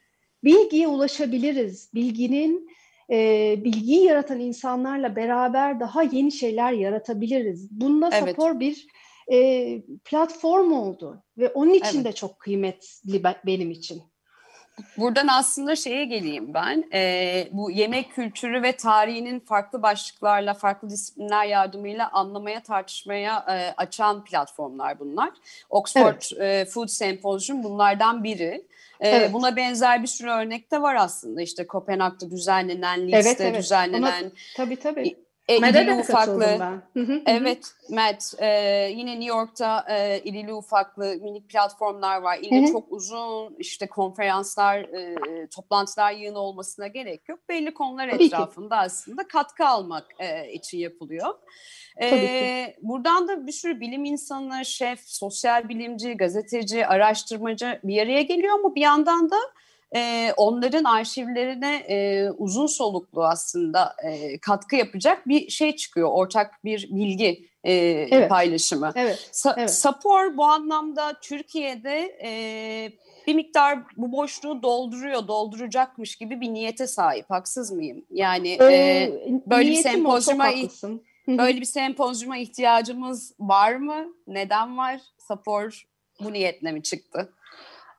bilgiye 0.44 0.88
ulaşabiliriz. 0.88 1.90
Bilginin 1.94 2.68
e, 3.12 3.56
bilgiyi 3.64 4.04
yaratan 4.04 4.40
insanlarla 4.40 5.16
beraber 5.16 5.80
daha 5.80 6.02
yeni 6.02 6.32
şeyler 6.32 6.72
yaratabiliriz. 6.72 7.70
Bunda 7.70 8.10
evet. 8.12 8.28
Sapor 8.28 8.60
bir 8.60 8.86
e, 9.32 9.82
platform 10.04 10.72
oldu 10.72 11.24
ve 11.38 11.48
onun 11.48 11.74
için 11.74 11.96
evet. 11.96 12.04
de 12.04 12.12
çok 12.12 12.40
kıymetli 12.40 13.22
benim 13.46 13.70
için. 13.70 14.02
Buradan 14.96 15.28
aslında 15.28 15.76
şeye 15.76 16.04
geleyim 16.04 16.54
ben. 16.54 16.84
E, 16.92 17.48
bu 17.52 17.70
yemek 17.70 18.14
kültürü 18.14 18.62
ve 18.62 18.72
tarihinin 18.72 19.40
farklı 19.40 19.82
başlıklarla, 19.82 20.54
farklı 20.54 20.90
disiplinler 20.90 21.44
yardımıyla 21.44 22.10
anlamaya, 22.12 22.62
tartışmaya 22.62 23.44
e, 23.48 23.74
açan 23.76 24.24
platformlar 24.24 24.98
bunlar. 24.98 25.30
Oxford 25.70 26.22
evet. 26.36 26.68
e, 26.68 26.70
Food 26.70 26.88
Symposium 26.88 27.62
bunlardan 27.62 28.24
biri. 28.24 28.66
Ee, 29.00 29.08
evet. 29.08 29.32
Buna 29.32 29.56
benzer 29.56 30.02
bir 30.02 30.08
sürü 30.08 30.30
örnek 30.30 30.70
de 30.70 30.82
var 30.82 30.94
aslında. 30.94 31.42
İşte 31.42 31.66
Kopenhag'da 31.66 32.30
düzenlenen, 32.30 33.12
Leeds'te 33.12 33.30
evet, 33.30 33.40
evet. 33.40 33.62
düzenlenen. 33.62 34.22
Ona, 34.22 34.30
tabii 34.56 34.76
tabii. 34.76 35.16
E, 35.48 35.56
irili 35.56 35.94
ufaklı. 35.94 36.80
evet, 37.26 37.74
Matt. 37.90 38.34
E, 38.38 38.48
yine 38.96 39.10
New 39.10 39.36
York'ta 39.36 39.84
e, 39.90 40.20
irili 40.24 40.52
ufaklı 40.52 41.04
minik 41.04 41.48
platformlar 41.48 42.22
var. 42.22 42.38
İlle 42.42 42.66
çok 42.66 42.92
uzun 42.92 43.56
işte 43.58 43.86
konferanslar, 43.86 44.78
e, 44.78 45.16
toplantılar 45.46 46.12
yığın 46.12 46.34
olmasına 46.34 46.86
gerek 46.86 47.28
yok. 47.28 47.48
Belli 47.48 47.74
konular 47.74 48.10
Tabii 48.10 48.24
etrafında 48.24 48.74
ki. 48.74 48.80
aslında 48.80 49.28
katkı 49.28 49.66
almak 49.66 50.06
e, 50.18 50.52
için 50.52 50.78
yapılıyor. 50.78 51.34
Ee, 52.02 52.76
buradan 52.82 53.28
da 53.28 53.46
bir 53.46 53.52
sürü 53.52 53.80
bilim 53.80 54.04
insanı, 54.04 54.64
şef, 54.64 55.00
sosyal 55.04 55.68
bilimci, 55.68 56.12
gazeteci, 56.12 56.86
araştırmacı 56.86 57.80
bir 57.84 58.02
araya 58.02 58.22
geliyor 58.22 58.54
ama 58.58 58.74
bir 58.74 58.80
yandan 58.80 59.30
da 59.30 59.36
e, 59.96 60.32
onların 60.36 60.84
arşivlerine 60.84 61.76
e, 61.76 62.30
uzun 62.30 62.66
soluklu 62.66 63.24
aslında 63.24 63.96
e, 64.04 64.38
katkı 64.38 64.76
yapacak 64.76 65.28
bir 65.28 65.50
şey 65.50 65.76
çıkıyor. 65.76 66.08
Ortak 66.12 66.64
bir 66.64 66.88
bilgi 66.90 67.48
e, 67.64 67.72
evet. 68.10 68.30
paylaşımı. 68.30 68.92
Evet. 68.94 69.30
Sa- 69.32 69.54
evet. 69.58 69.74
Sapor 69.74 70.36
bu 70.36 70.44
anlamda 70.44 71.20
Türkiye'de 71.20 72.18
e, 72.24 72.32
bir 73.26 73.34
miktar 73.34 73.78
bu 73.96 74.12
boşluğu 74.12 74.62
dolduruyor, 74.62 75.28
dolduracakmış 75.28 76.16
gibi 76.16 76.40
bir 76.40 76.52
niyete 76.52 76.86
sahip. 76.86 77.30
Haksız 77.30 77.72
mıyım? 77.72 78.04
Yani 78.10 78.56
ee, 78.60 78.64
e, 78.64 79.12
böyle 79.46 79.70
bir 79.70 79.74
sempozyuma 79.74 80.50
böyle 81.28 81.60
bir 81.60 81.66
sempozyuma 81.66 82.36
ihtiyacımız 82.36 83.34
var 83.40 83.74
mı? 83.74 84.06
Neden 84.26 84.78
var? 84.78 85.00
Sapor 85.18 85.86
bu 86.20 86.32
niyetle 86.32 86.72
mi 86.72 86.82
çıktı? 86.82 87.32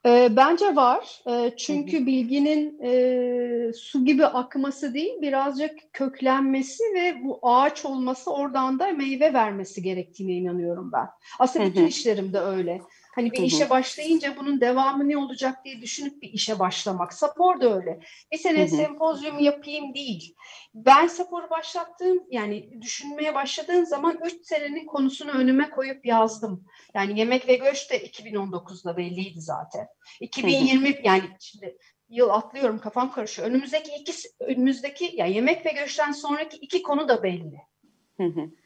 E, 0.05 0.36
bence 0.36 0.75
var. 0.75 1.22
E, 1.27 1.53
çünkü 1.57 1.98
hı 1.98 2.01
hı. 2.01 2.05
bilginin 2.05 2.79
e, 2.83 3.74
su 3.74 4.05
gibi 4.05 4.25
akması 4.25 4.93
değil, 4.93 5.22
birazcık 5.22 5.93
köklenmesi 5.93 6.83
ve 6.95 7.24
bu 7.24 7.39
ağaç 7.41 7.86
olması 7.86 8.31
oradan 8.33 8.79
da 8.79 8.91
meyve 8.91 9.33
vermesi 9.33 9.83
gerektiğine 9.83 10.33
inanıyorum 10.33 10.91
ben. 10.93 11.07
Aslında 11.39 11.65
bütün 11.65 11.88
işlerimde 11.88 12.39
öyle. 12.39 12.81
Hani 13.15 13.32
bir 13.32 13.43
işe 13.43 13.70
başlayınca 13.70 14.38
bunun 14.38 14.62
devamı 14.62 15.10
ne 15.10 15.17
olacak 15.17 15.65
diye 15.65 15.82
düşünüp 15.82 16.22
bir 16.22 16.34
işe 16.34 16.60
başlamak. 16.60 17.13
Spor 17.13 17.62
da 17.62 17.75
öyle. 17.75 18.00
Bir 18.32 18.38
sene 18.38 18.67
sempozyum 18.67 19.39
yapayım 19.39 19.93
değil. 19.93 20.36
Ben 20.74 21.08
sporu 21.08 21.50
başlattığım 21.50 22.24
yani 22.29 22.82
düşünmeye 22.82 23.36
başladığım 23.36 23.86
zaman 23.86 24.20
3 24.25 24.34
senenin 24.43 24.86
konusunu 24.86 25.32
önüme 25.32 25.70
koyup 25.70 26.05
yazdım. 26.05 26.65
Yani 26.93 27.20
yemek 27.20 27.48
ve 27.48 27.55
göç 27.55 27.91
de 27.91 28.08
2019'da 28.08 28.98
belliydi 28.98 29.41
zaten. 29.41 29.88
2020 30.20 31.00
yani 31.03 31.24
şimdi 31.39 31.77
yıl 32.10 32.29
atlıyorum 32.29 32.79
kafam 32.79 33.12
karışıyor. 33.12 33.48
Önümüzdeki 33.48 33.91
iki 34.00 34.13
önümüzdeki 34.39 35.05
ya 35.05 35.12
yani 35.15 35.36
yemek 35.36 35.65
ve 35.65 35.72
göçten 35.72 36.12
sonraki 36.12 36.58
iki 36.58 36.84
konu 36.84 37.08
da 37.10 37.24
belli. 37.24 37.62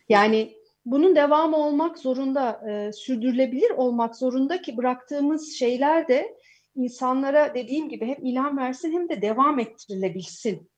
Yani 0.10 0.57
bunun 0.92 1.16
devamı 1.16 1.58
olmak 1.58 2.00
zorunda, 2.00 2.62
e, 2.70 2.92
sürdürülebilir 2.94 3.70
olmak 3.70 4.16
zorunda 4.16 4.62
ki 4.62 4.78
bıraktığımız 4.78 5.54
şeyler 5.54 6.08
de 6.08 6.38
insanlara 6.76 7.56
dediğim 7.56 7.90
gibi 7.90 8.06
hem 8.06 8.26
ilham 8.26 8.58
versin 8.58 8.92
hem 8.92 9.10
de 9.10 9.22
devam 9.22 9.60
ettirilebilsin. 9.60 10.72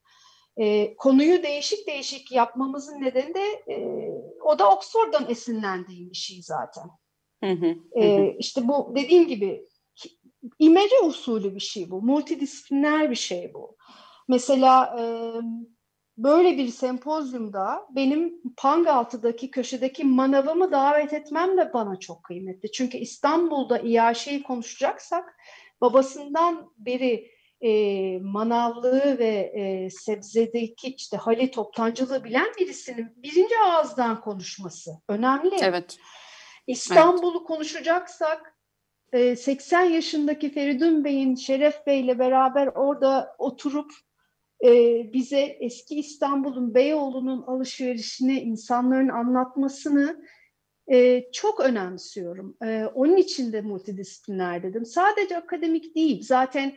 E, 0.58 0.96
konuyu 0.96 1.44
değişik 1.44 1.88
değişik 1.88 2.32
yapmamızın 2.32 3.02
nedeni 3.02 3.34
de 3.34 3.74
e, 3.74 3.76
o 4.44 4.60
da 4.60 4.72
Oxford'dan 4.72 5.26
esinlendiğim 5.30 6.10
bir 6.10 6.18
şey 6.18 6.42
zaten. 6.42 6.90
Hı 7.44 7.52
hı, 7.52 7.76
E, 8.02 8.36
işte 8.40 8.68
bu 8.68 8.94
dediğim 8.96 9.28
gibi 9.28 9.66
imece 10.60 11.00
usulü 11.04 11.56
bir 11.56 11.60
şey 11.60 11.90
bu, 11.90 12.02
multidisipliner 12.02 13.12
bir 13.12 13.16
şey 13.16 13.54
bu. 13.54 13.78
Mesela 14.28 14.96
e, 15.00 15.04
böyle 16.24 16.58
bir 16.58 16.68
sempozyumda 16.68 17.88
benim 17.90 18.42
Pangaltı'daki 18.58 19.52
köşedeki 19.52 20.04
manavımı 20.04 20.72
davet 20.72 21.14
etmem 21.14 21.58
de 21.58 21.74
bana 21.74 22.00
çok 22.00 22.24
kıymetli. 22.24 22.72
Çünkü 22.72 22.98
İstanbul'da 22.98 23.78
İyaşe'yi 23.80 24.44
konuşacaksak 24.44 25.36
babasından 25.82 26.72
beri 26.78 27.32
e, 27.62 27.72
manavlığı 28.20 29.20
ve 29.20 29.52
e, 29.56 29.90
sebzedeki 29.90 30.88
işte 30.88 31.18
hali 31.18 31.52
toptancılığı 31.52 32.24
bilen 32.24 32.48
birisinin 32.60 33.14
birinci 33.16 33.56
ağızdan 33.66 34.22
konuşması 34.22 34.92
önemli. 35.08 35.56
Evet. 35.62 35.98
İstanbul'u 36.68 37.38
evet. 37.38 37.48
konuşacaksak 37.48 38.58
80 39.14 39.82
yaşındaki 39.82 40.52
Feridun 40.52 41.04
Bey'in 41.04 41.36
Şeref 41.36 41.88
Bey'le 41.88 42.20
beraber 42.20 42.68
orada 42.68 43.36
oturup 43.38 43.92
e, 44.66 44.70
bize 45.14 45.40
eski 45.40 45.96
İstanbul'un 45.96 46.74
Beyoğlu'nun 46.74 47.42
alışverişini, 47.42 48.40
insanların 48.40 49.10
anlatmasını 49.10 50.24
e, 50.92 51.32
çok 51.32 51.60
önemsiyorum. 51.60 52.58
E, 52.64 52.86
onun 52.86 53.18
için 53.18 53.54
de 53.54 53.62
multidisipliner 53.62 54.64
dedim. 54.64 54.86
Sadece 54.86 55.38
akademik 55.38 55.96
değil. 55.96 56.24
Zaten 56.24 56.74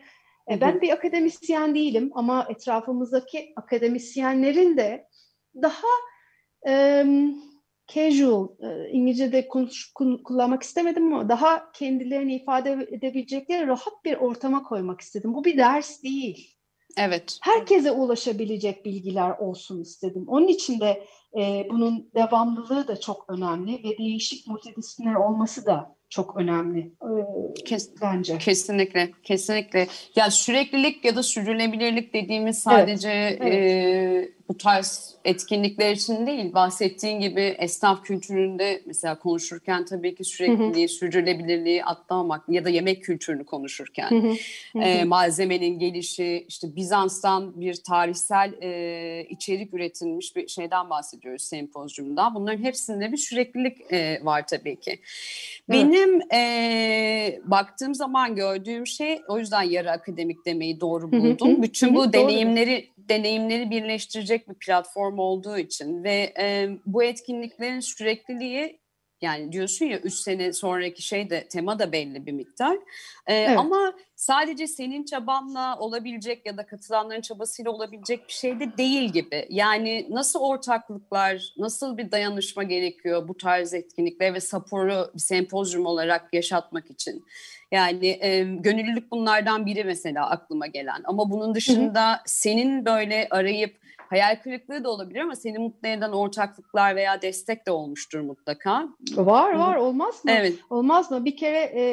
e, 0.50 0.60
ben 0.60 0.80
bir 0.80 0.90
akademisyen 0.90 1.74
değilim 1.74 2.10
ama 2.14 2.46
etrafımızdaki 2.50 3.52
akademisyenlerin 3.56 4.76
de 4.76 5.08
daha 5.62 5.88
e, 6.68 7.04
casual, 7.94 8.48
e, 8.60 8.90
İngilizce'de 8.90 9.48
konuş, 9.48 9.92
kullanmak 10.24 10.62
istemedim 10.62 11.14
ama 11.14 11.28
daha 11.28 11.72
kendilerini 11.72 12.34
ifade 12.34 12.86
edebilecekleri 12.90 13.66
rahat 13.66 14.04
bir 14.04 14.16
ortama 14.16 14.62
koymak 14.62 15.00
istedim. 15.00 15.34
Bu 15.34 15.44
bir 15.44 15.56
ders 15.56 16.02
değil. 16.02 16.56
Evet. 16.96 17.38
Herkese 17.42 17.90
ulaşabilecek 17.90 18.84
bilgiler 18.84 19.30
olsun 19.38 19.82
istedim. 19.82 20.24
Onun 20.26 20.48
için 20.48 20.80
de 20.80 21.06
e, 21.38 21.66
bunun 21.70 22.10
devamlılığı 22.14 22.88
da 22.88 23.00
çok 23.00 23.24
önemli 23.28 23.72
ve 23.84 23.98
değişik 23.98 24.46
multidisipliner 24.46 25.14
olması 25.14 25.66
da 25.66 25.96
çok 26.08 26.36
önemli 26.36 26.80
e, 26.80 27.64
Kes, 27.64 27.90
bence. 28.02 28.38
Kesinlikle, 28.38 29.10
kesinlikle. 29.22 29.86
Ya 30.16 30.30
süreklilik 30.30 31.04
ya 31.04 31.16
da 31.16 31.22
sürdürülebilirlik 31.22 32.14
dediğimiz 32.14 32.58
sadece 32.58 33.10
evet, 33.10 33.38
evet. 33.40 33.54
E, 33.54 34.41
bu 34.52 34.58
tarz 34.58 35.14
etkinlikler 35.24 35.92
için 35.92 36.26
değil, 36.26 36.54
bahsettiğin 36.54 37.20
gibi 37.20 37.40
esnaf 37.40 38.04
kültüründe 38.04 38.82
mesela 38.86 39.18
konuşurken 39.18 39.84
tabii 39.84 40.14
ki 40.14 40.24
sürekliliği, 40.24 40.88
sürdürülebilirliği 40.88 41.84
atlamamak 41.84 42.48
ya 42.48 42.64
da 42.64 42.70
yemek 42.70 43.04
kültürünü 43.04 43.44
konuşurken 43.44 44.36
e, 44.74 45.04
malzemenin 45.04 45.78
gelişi, 45.78 46.44
işte 46.48 46.76
Bizans'tan 46.76 47.60
bir 47.60 47.74
tarihsel 47.74 48.52
e, 48.62 49.26
içerik 49.30 49.74
üretilmiş 49.74 50.36
bir 50.36 50.48
şeyden 50.48 50.90
bahsediyoruz 50.90 51.42
sempozyumda. 51.42 52.32
Bunların 52.34 52.64
hepsinde 52.64 53.12
bir 53.12 53.16
süreklilik 53.16 53.92
e, 53.92 54.20
var 54.22 54.46
tabii 54.46 54.80
ki. 54.80 54.98
Benim 55.68 56.32
e, 56.32 57.40
baktığım 57.44 57.94
zaman 57.94 58.36
gördüğüm 58.36 58.86
şey, 58.86 59.20
o 59.28 59.38
yüzden 59.38 59.62
yarı 59.62 59.90
akademik 59.90 60.46
demeyi 60.46 60.80
doğru 60.80 61.12
buldum. 61.12 61.62
Bütün 61.62 61.94
bu 61.94 62.12
deneyimleri 62.12 62.92
deneyimleri 63.08 63.70
birleştirecek 63.70 64.41
bir 64.48 64.54
platform 64.54 65.18
olduğu 65.18 65.58
için 65.58 66.04
ve 66.04 66.34
e, 66.38 66.70
bu 66.86 67.04
etkinliklerin 67.04 67.80
sürekliliği 67.80 68.82
yani 69.22 69.52
diyorsun 69.52 69.86
ya 69.86 69.98
üç 69.98 70.14
sene 70.14 70.52
sonraki 70.52 71.02
şey 71.02 71.30
de 71.30 71.48
tema 71.48 71.78
da 71.78 71.92
belli 71.92 72.26
bir 72.26 72.32
miktar. 72.32 72.76
Ee, 73.26 73.34
evet. 73.34 73.58
Ama 73.58 73.92
sadece 74.16 74.66
senin 74.66 75.04
çabanla 75.04 75.78
olabilecek 75.78 76.46
ya 76.46 76.56
da 76.56 76.66
katılanların 76.66 77.20
çabasıyla 77.20 77.70
olabilecek 77.70 78.28
bir 78.28 78.32
şey 78.32 78.60
de 78.60 78.76
değil 78.76 79.12
gibi. 79.12 79.46
Yani 79.50 80.06
nasıl 80.10 80.40
ortaklıklar, 80.40 81.52
nasıl 81.58 81.96
bir 81.96 82.10
dayanışma 82.10 82.62
gerekiyor 82.62 83.28
bu 83.28 83.36
tarz 83.36 83.74
etkinlikler 83.74 84.34
ve 84.34 84.40
Sapor'u 84.40 85.10
bir 85.14 85.20
sempozyum 85.20 85.86
olarak 85.86 86.34
yaşatmak 86.34 86.90
için. 86.90 87.24
Yani 87.72 88.18
e, 88.20 88.44
gönüllülük 88.44 89.10
bunlardan 89.10 89.66
biri 89.66 89.84
mesela 89.84 90.30
aklıma 90.30 90.66
gelen. 90.66 91.02
Ama 91.04 91.30
bunun 91.30 91.54
dışında 91.54 92.12
hı 92.12 92.14
hı. 92.14 92.20
senin 92.26 92.84
böyle 92.84 93.28
arayıp 93.30 93.82
hayal 94.12 94.36
kırıklığı 94.42 94.84
da 94.84 94.90
olabilir 94.90 95.20
ama 95.20 95.36
seni 95.36 95.58
mutlu 95.58 95.88
eden 95.88 96.12
ortaklıklar 96.12 96.96
veya 96.96 97.22
destek 97.22 97.66
de 97.66 97.70
olmuştur 97.70 98.20
mutlaka. 98.20 98.88
Var 99.16 99.52
var 99.52 99.76
olmaz 99.76 100.24
mı? 100.24 100.30
Evet. 100.30 100.54
Olmaz 100.70 101.10
mı? 101.10 101.24
Bir 101.24 101.36
kere 101.36 101.72
e, 101.76 101.84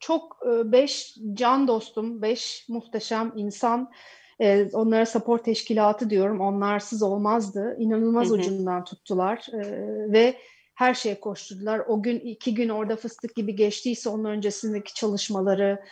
çok 0.00 0.38
e, 0.46 0.72
beş 0.72 1.16
can 1.32 1.68
dostum, 1.68 2.22
beş 2.22 2.66
muhteşem 2.68 3.32
insan 3.36 3.90
e, 4.40 4.68
onlara 4.72 5.06
support 5.06 5.44
teşkilatı 5.44 6.10
diyorum. 6.10 6.40
Onlarsız 6.40 7.02
olmazdı. 7.02 7.76
İnanılmaz 7.78 8.28
hı 8.28 8.30
hı. 8.30 8.34
ucundan 8.34 8.84
tuttular 8.84 9.46
e, 9.52 9.60
ve 10.12 10.36
her 10.74 10.94
şeye 10.94 11.20
koşturdular. 11.20 11.82
O 11.88 12.02
gün 12.02 12.20
iki 12.20 12.54
gün 12.54 12.68
orada 12.68 12.96
fıstık 12.96 13.34
gibi 13.36 13.56
geçtiyse 13.56 14.08
onun 14.08 14.24
öncesindeki 14.24 14.94
çalışmaları 14.94 15.82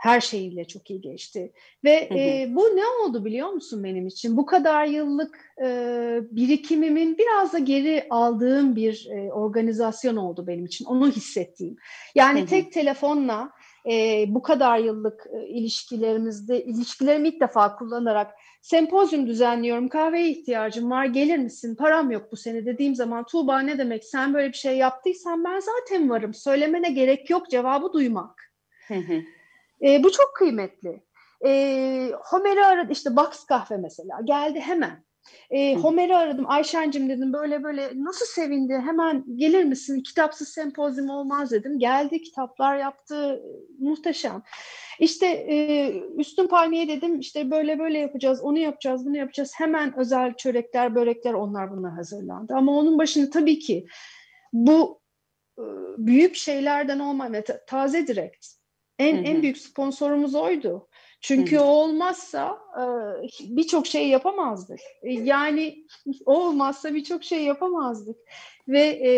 her 0.00 0.20
şeyiyle 0.20 0.64
çok 0.64 0.90
iyi 0.90 1.00
geçti. 1.00 1.52
Ve 1.84 2.08
hı 2.08 2.14
hı. 2.14 2.18
E, 2.18 2.48
bu 2.54 2.62
ne 2.62 2.86
oldu 2.86 3.24
biliyor 3.24 3.48
musun 3.48 3.84
benim 3.84 4.06
için? 4.06 4.36
Bu 4.36 4.46
kadar 4.46 4.86
yıllık 4.86 5.38
e, 5.64 5.68
birikimimin 6.30 7.18
biraz 7.18 7.52
da 7.52 7.58
geri 7.58 8.06
aldığım 8.10 8.76
bir 8.76 9.08
e, 9.10 9.32
organizasyon 9.32 10.16
oldu 10.16 10.46
benim 10.46 10.64
için. 10.64 10.84
Onu 10.84 11.10
hissettiğim. 11.10 11.76
Yani 12.14 12.40
hı 12.40 12.42
hı. 12.42 12.48
tek 12.48 12.72
telefonla 12.72 13.50
e, 13.90 14.24
bu 14.28 14.42
kadar 14.42 14.78
yıllık 14.78 15.26
e, 15.32 15.46
ilişkilerimizde, 15.46 16.64
ilişkilerimi 16.64 17.28
ilk 17.28 17.40
defa 17.40 17.76
kullanarak 17.76 18.30
sempozyum 18.62 19.26
düzenliyorum, 19.26 19.88
kahveye 19.88 20.30
ihtiyacım 20.30 20.90
var, 20.90 21.04
gelir 21.04 21.38
misin, 21.38 21.76
param 21.76 22.10
yok 22.10 22.32
bu 22.32 22.36
sene 22.36 22.66
dediğim 22.66 22.94
zaman 22.94 23.26
Tuğba 23.26 23.60
ne 23.60 23.78
demek, 23.78 24.04
sen 24.04 24.34
böyle 24.34 24.48
bir 24.48 24.56
şey 24.56 24.76
yaptıysan 24.76 25.44
ben 25.44 25.60
zaten 25.60 26.10
varım, 26.10 26.34
söylemene 26.34 26.90
gerek 26.90 27.30
yok 27.30 27.50
cevabı 27.50 27.92
duymak. 27.92 28.52
Hı 28.88 28.94
hı. 28.94 29.22
E, 29.84 30.04
bu 30.04 30.12
çok 30.12 30.34
kıymetli. 30.34 31.02
E, 31.46 32.12
Homer'i 32.24 32.64
aradı 32.64 32.92
işte 32.92 33.16
Box 33.16 33.44
kahve 33.44 33.76
mesela 33.76 34.20
geldi 34.24 34.60
hemen. 34.60 35.04
E, 35.50 35.74
Homer'i 35.74 36.16
aradım 36.16 36.50
Ayşen'cim 36.50 37.08
dedim 37.08 37.32
böyle 37.32 37.62
böyle 37.62 37.90
nasıl 37.94 38.26
sevindi 38.26 38.74
hemen 38.74 39.24
gelir 39.36 39.64
misin 39.64 40.02
kitapsız 40.02 40.48
sempozyum 40.48 41.10
olmaz 41.10 41.50
dedim. 41.50 41.78
Geldi 41.78 42.22
kitaplar 42.22 42.76
yaptı 42.76 43.42
muhteşem. 43.78 44.42
İşte 44.98 45.26
e, 45.26 45.94
Üstün 46.16 46.46
Palmiye 46.46 46.88
dedim 46.88 47.20
işte 47.20 47.50
böyle 47.50 47.78
böyle 47.78 47.98
yapacağız 47.98 48.40
onu 48.42 48.58
yapacağız 48.58 49.06
bunu 49.06 49.16
yapacağız. 49.16 49.52
Hemen 49.56 49.98
özel 49.98 50.34
çörekler 50.34 50.94
börekler 50.94 51.32
onlar 51.32 51.70
bunlar 51.70 51.92
hazırlandı. 51.92 52.54
Ama 52.54 52.78
onun 52.78 52.98
başında 52.98 53.30
tabii 53.30 53.58
ki 53.58 53.86
bu 54.52 55.00
e, 55.58 55.64
büyük 55.98 56.36
şeylerden 56.36 56.98
olmayan 56.98 57.44
taze 57.66 58.06
direkt 58.06 58.59
en, 59.00 59.16
hı 59.16 59.20
hı. 59.20 59.24
en 59.24 59.42
büyük 59.42 59.58
sponsorumuz 59.58 60.34
oydu. 60.34 60.88
Çünkü 61.20 61.56
hı 61.56 61.60
hı. 61.60 61.64
o 61.64 61.68
olmazsa 61.68 62.58
e, 62.76 62.84
birçok 63.56 63.86
şey 63.86 64.08
yapamazdık. 64.08 64.80
E, 65.02 65.12
yani 65.12 65.86
o 66.26 66.46
olmazsa 66.46 66.94
birçok 66.94 67.24
şey 67.24 67.44
yapamazdık. 67.44 68.16
Ve 68.68 68.80
e, 68.80 69.12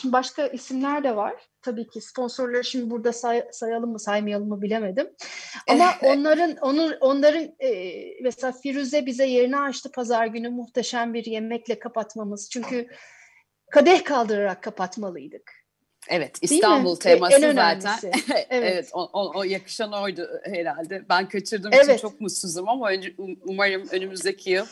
şimdi 0.00 0.12
başka 0.12 0.46
isimler 0.46 1.04
de 1.04 1.16
var. 1.16 1.34
Tabii 1.62 1.88
ki 1.88 2.00
sponsorları 2.00 2.64
şimdi 2.64 2.90
burada 2.90 3.12
say, 3.12 3.44
sayalım 3.52 3.90
mı 3.90 4.00
saymayalım 4.00 4.48
mı 4.48 4.62
bilemedim. 4.62 5.10
Ama 5.68 5.94
onların 6.02 6.56
onun 6.56 6.92
onların 7.00 7.48
e, 7.60 7.92
mesela 8.22 8.52
Firuze 8.52 9.06
bize 9.06 9.26
yerini 9.26 9.58
açtı 9.58 9.92
pazar 9.92 10.26
günü 10.26 10.48
muhteşem 10.48 11.14
bir 11.14 11.24
yemekle 11.24 11.78
kapatmamız. 11.78 12.50
Çünkü 12.50 12.88
kadeh 13.70 14.04
kaldırarak 14.04 14.62
kapatmalıydık. 14.62 15.65
Evet, 16.08 16.38
İstanbul 16.42 16.96
teması 16.96 17.46
en 17.46 17.54
zaten. 17.54 18.12
evet, 18.34 18.46
evet 18.50 18.90
o, 18.92 19.10
o, 19.12 19.38
o 19.38 19.42
yakışan 19.42 19.92
oydu 19.92 20.28
herhalde. 20.44 21.04
Ben 21.08 21.28
kaçırdığım 21.28 21.72
evet. 21.72 21.84
için 21.84 21.96
çok 21.96 22.20
mutsuzum 22.20 22.68
ama 22.68 22.90
önce, 22.90 23.14
umarım 23.44 23.88
önümüzdeki 23.90 24.50
yıl 24.50 24.66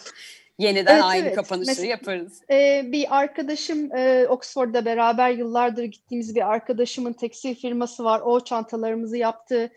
yeniden 0.59 0.94
evet, 0.94 1.05
aynı 1.05 1.27
evet. 1.27 1.37
kapanışı 1.37 1.70
Mesela, 1.70 1.88
yaparız. 1.88 2.40
E, 2.51 2.83
bir 2.92 3.16
arkadaşım 3.16 3.97
e, 3.97 4.27
Oxford'da 4.29 4.85
beraber 4.85 5.31
yıllardır 5.31 5.85
gittiğimiz 5.85 6.35
bir 6.35 6.53
arkadaşımın 6.53 7.12
tekstil 7.12 7.55
firması 7.55 8.05
var. 8.05 8.20
O 8.25 8.44
çantalarımızı 8.44 9.16
yaptı. 9.16 9.70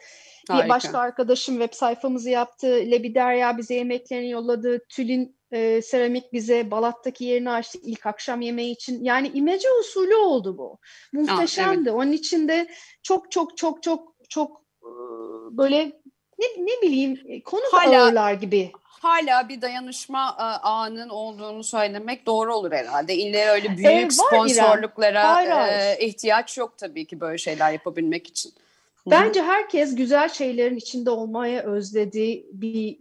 Harika. 0.50 0.65
Bir 0.65 0.70
başka 0.70 0.98
arkadaşım 0.98 1.60
web 1.60 1.74
sayfamızı 1.74 2.30
yaptı. 2.30 2.67
Lebi 2.67 3.15
Derya 3.15 3.58
bize 3.58 3.74
yemeklerini 3.74 4.30
yolladı. 4.30 4.86
Tülin 4.89 5.37
e, 5.52 5.82
seramik 5.82 6.34
bize 6.34 6.72
Balat'taki 6.72 7.26
yerini 7.26 7.50
açtı 7.50 7.80
ilk 7.84 8.06
akşam 8.06 8.42
yemeği 8.42 8.74
için. 8.74 9.04
Yani 9.04 9.32
imece 9.34 9.68
usulü 9.80 10.16
oldu 10.16 10.58
bu. 10.58 10.80
Muhteşemdi. 11.14 11.90
Aa, 11.90 11.94
evet. 11.94 12.02
Onun 12.02 12.12
için 12.12 12.48
de 12.48 12.68
çok 13.04 13.32
çok 13.32 13.58
çok 13.58 13.84
çok 13.84 14.16
çok 14.30 14.62
böyle 15.52 15.86
ne, 16.40 16.46
ne 16.58 16.82
bileyim 16.82 17.42
konu 17.46 17.62
hala, 17.72 18.04
ağırlar 18.04 18.34
gibi. 18.34 18.72
Hala 18.84 19.50
bir 19.50 19.62
dayanışma 19.62 20.36
ağının 20.64 21.10
olduğunu 21.10 21.64
söylemek 21.64 22.26
doğru 22.26 22.56
olur 22.56 22.72
herhalde. 22.72 23.16
İlle 23.16 23.48
öyle 23.50 23.78
büyük 23.78 23.88
ee, 23.88 24.10
sponsorluklara 24.10 25.36
hayır. 25.36 26.00
ihtiyaç 26.00 26.58
yok 26.58 26.78
tabii 26.78 27.06
ki 27.06 27.20
böyle 27.20 27.38
şeyler 27.38 27.72
yapabilmek 27.72 28.28
için. 28.28 28.54
Bence 29.12 29.42
herkes 29.42 29.96
güzel 29.96 30.30
şeylerin 30.30 30.76
içinde 30.76 31.10
olmaya 31.10 31.64
özlediği 31.64 32.48
bir 32.52 32.98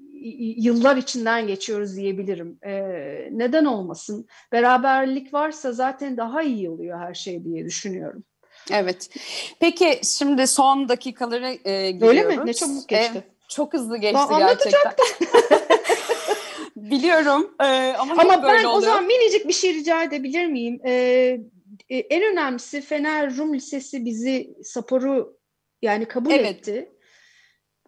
yıllar 0.57 0.97
içinden 0.97 1.47
geçiyoruz 1.47 1.97
diyebilirim. 1.97 2.59
Ee, 2.67 3.29
neden 3.31 3.65
olmasın? 3.65 4.27
Beraberlik 4.53 5.35
varsa 5.35 5.73
zaten 5.73 6.17
daha 6.17 6.43
iyi 6.43 6.71
oluyor 6.71 6.99
her 6.99 7.15
şey 7.15 7.45
diye 7.45 7.65
düşünüyorum. 7.65 8.25
Evet. 8.71 9.11
Peki 9.61 10.01
şimdi 10.03 10.47
son 10.47 10.89
dakikaları 10.89 11.59
e, 11.65 11.91
giriyoruz. 11.91 12.19
Öyle 12.19 12.37
mi? 12.37 12.47
Ne 12.47 12.55
çabuk 12.55 12.89
geçti. 12.89 13.19
E, 13.19 13.49
çok 13.49 13.75
hızlı 13.75 13.97
geçti 13.97 14.21
ben 14.31 14.39
gerçekten. 14.39 14.93
Biliyorum 16.77 17.55
e, 17.61 17.95
ama, 17.99 18.23
ama 18.23 18.43
ben 18.43 18.65
oluyor. 18.65 18.73
o 18.75 18.81
zaman 18.81 19.05
minicik 19.05 19.49
bir 19.49 19.53
şey 19.53 19.75
rica 19.75 20.03
edebilir 20.03 20.47
miyim? 20.47 20.81
Ee, 20.87 21.41
en 21.89 22.33
önemlisi 22.33 22.81
Fener 22.81 23.37
Rum 23.37 23.55
Lisesi 23.55 24.05
bizi 24.05 24.55
Sapor'u 24.65 25.39
yani 25.83 26.09
kabul 26.09 26.31
evet. 26.31 26.47
etti. 26.47 26.93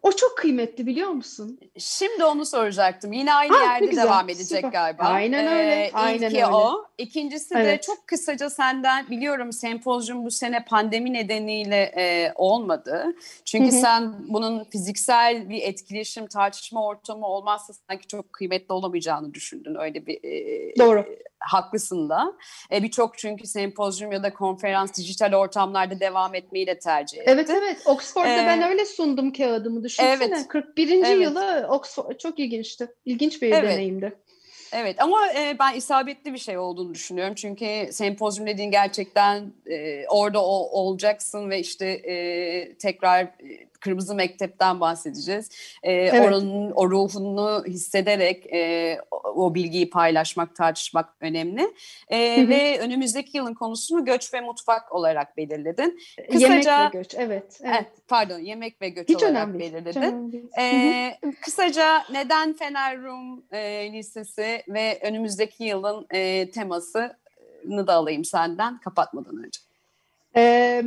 O 0.03 0.13
çok 0.13 0.39
kıymetli 0.39 0.87
biliyor 0.87 1.11
musun? 1.11 1.61
Şimdi 1.79 2.25
onu 2.25 2.47
soracaktım. 2.47 3.13
Yine 3.13 3.35
aynı 3.35 3.57
ha, 3.57 3.65
yerde 3.65 3.87
güzel, 3.87 4.05
devam 4.05 4.29
edecek 4.29 4.47
süper. 4.47 4.69
galiba. 4.69 5.03
Aynen 5.03 5.47
öyle. 5.47 5.75
Ee, 5.75 5.91
aynen 5.93 6.31
öyle. 6.33 6.47
o. 6.47 6.85
İkincisi 6.99 7.55
evet. 7.55 7.79
de 7.79 7.81
çok 7.87 8.07
kısaca 8.07 8.51
senden 8.51 9.11
biliyorum 9.11 9.53
sempozyum 9.53 10.25
bu 10.25 10.31
sene 10.31 10.65
pandemi 10.65 11.13
nedeniyle 11.13 11.93
e, 11.97 12.33
olmadı. 12.35 13.17
Çünkü 13.45 13.73
Hı-hı. 13.73 13.81
sen 13.81 14.15
bunun 14.29 14.65
fiziksel 14.65 15.49
bir 15.49 15.63
etkileşim, 15.63 16.27
tartışma 16.27 16.87
ortamı 16.87 17.27
olmazsa 17.27 17.73
sanki 17.73 18.07
çok 18.07 18.33
kıymetli 18.33 18.73
olamayacağını 18.73 19.35
düşündün. 19.35 19.75
Öyle 19.75 20.07
bir 20.07 20.25
e, 20.25 20.79
Doğru. 20.79 21.07
E, 21.49 21.51
haklısın 21.51 22.09
da. 22.09 22.33
E, 22.73 22.83
Birçok 22.83 23.19
çünkü 23.19 23.47
sempozyum 23.47 24.13
ya 24.13 24.23
da 24.23 24.35
konferans 24.35 24.99
dijital 24.99 25.33
ortamlarda 25.33 26.01
devam 26.01 26.35
etmeyi 26.35 26.67
de 26.67 26.79
tercih 26.79 27.19
etti. 27.19 27.31
Evet 27.31 27.51
evet. 27.51 27.83
Oxford'da 27.87 28.43
ee, 28.43 28.47
ben 28.47 28.63
öyle 28.63 28.85
sundum 28.85 29.33
kağıdımı 29.33 29.85
düşünsene. 29.85 30.25
Evet. 30.25 30.49
41. 30.49 31.05
Evet. 31.05 31.21
yılı 31.21 31.67
Oxford 31.71 32.19
çok 32.19 32.39
ilginçti. 32.39 32.89
İlginç 33.05 33.43
bir 33.43 33.53
evet. 33.53 33.73
deneyimdi. 33.73 34.19
Evet 34.73 35.03
ama 35.03 35.33
e, 35.33 35.57
ben 35.59 35.75
isabetli 35.75 36.33
bir 36.33 36.39
şey 36.39 36.59
olduğunu 36.59 36.95
düşünüyorum. 36.95 37.35
Çünkü 37.35 37.89
sempozyum 37.93 38.47
dediğin 38.47 38.71
gerçekten 38.71 39.53
e, 39.67 40.07
orada 40.09 40.45
o, 40.45 40.81
olacaksın 40.81 41.51
ve 41.51 41.61
işte 41.61 41.87
e, 41.87 42.79
tekrar 42.79 43.23
e, 43.23 43.69
Kırmızı 43.81 44.15
Mektep'ten 44.15 44.81
bahsedeceğiz. 44.81 45.49
E, 45.83 45.93
evet. 45.93 46.29
Oranın 46.29 46.71
o 46.71 46.91
ruhunu 46.91 47.65
hissederek 47.67 48.47
e, 48.53 49.01
o, 49.11 49.55
bilgiyi 49.55 49.91
paylaşmak, 49.91 50.57
tartışmak 50.57 51.15
önemli. 51.21 51.75
E, 52.09 52.49
Ve 52.49 52.81
önümüzdeki 52.81 53.37
yılın 53.37 53.55
konusunu 53.55 54.05
göç 54.05 54.35
ve 54.35 54.41
mutfak 54.41 54.93
olarak 54.93 55.37
belirledin. 55.37 56.01
Kısaca, 56.31 56.49
yemek 56.49 56.95
ve 56.95 56.99
göç, 56.99 57.15
evet. 57.15 57.61
evet. 57.63 57.75
Eh, 57.81 57.85
pardon, 58.09 58.39
yemek 58.39 58.83
ve 58.83 58.89
göç 58.89 59.09
Hiç 59.09 59.23
olarak 59.23 59.59
belirledin. 59.59 60.51
E, 60.59 61.19
kısaca 61.43 62.03
neden 62.13 62.53
Fener 62.53 63.03
Rum 63.03 63.45
e, 63.53 63.93
Lisesi 63.93 64.63
ve 64.69 65.01
önümüzdeki 65.03 65.65
yılın 65.65 66.07
e, 66.11 66.51
temasını 66.51 67.87
da 67.87 67.95
alayım 67.95 68.25
senden 68.25 68.79
kapatmadan 68.79 69.37
önce. 69.37 69.61
Evet 70.35 70.85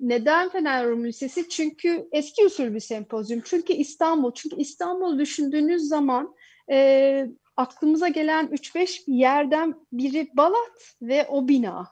neden 0.00 0.48
Fener 0.48 0.86
Rum 0.86 1.04
Lisesi? 1.04 1.48
Çünkü 1.48 2.08
eski 2.12 2.46
usul 2.46 2.74
bir 2.74 2.80
sempozyum. 2.80 3.42
Çünkü 3.44 3.72
İstanbul. 3.72 4.32
Çünkü 4.34 4.56
İstanbul 4.56 5.18
düşündüğünüz 5.18 5.82
zaman 5.82 6.34
e, 6.70 7.26
aklımıza 7.56 8.08
gelen 8.08 8.46
3-5 8.46 9.02
yerden 9.06 9.74
biri 9.92 10.30
Balat 10.34 10.94
ve 11.02 11.26
o 11.28 11.48
bina. 11.48 11.88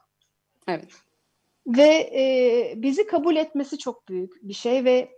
Evet. 0.69 0.93
Ve 1.67 2.11
e, 2.15 2.73
bizi 2.77 3.07
kabul 3.07 3.37
etmesi 3.37 3.79
çok 3.79 4.09
büyük 4.09 4.49
bir 4.49 4.55
şey 4.55 4.85
ve 4.85 5.09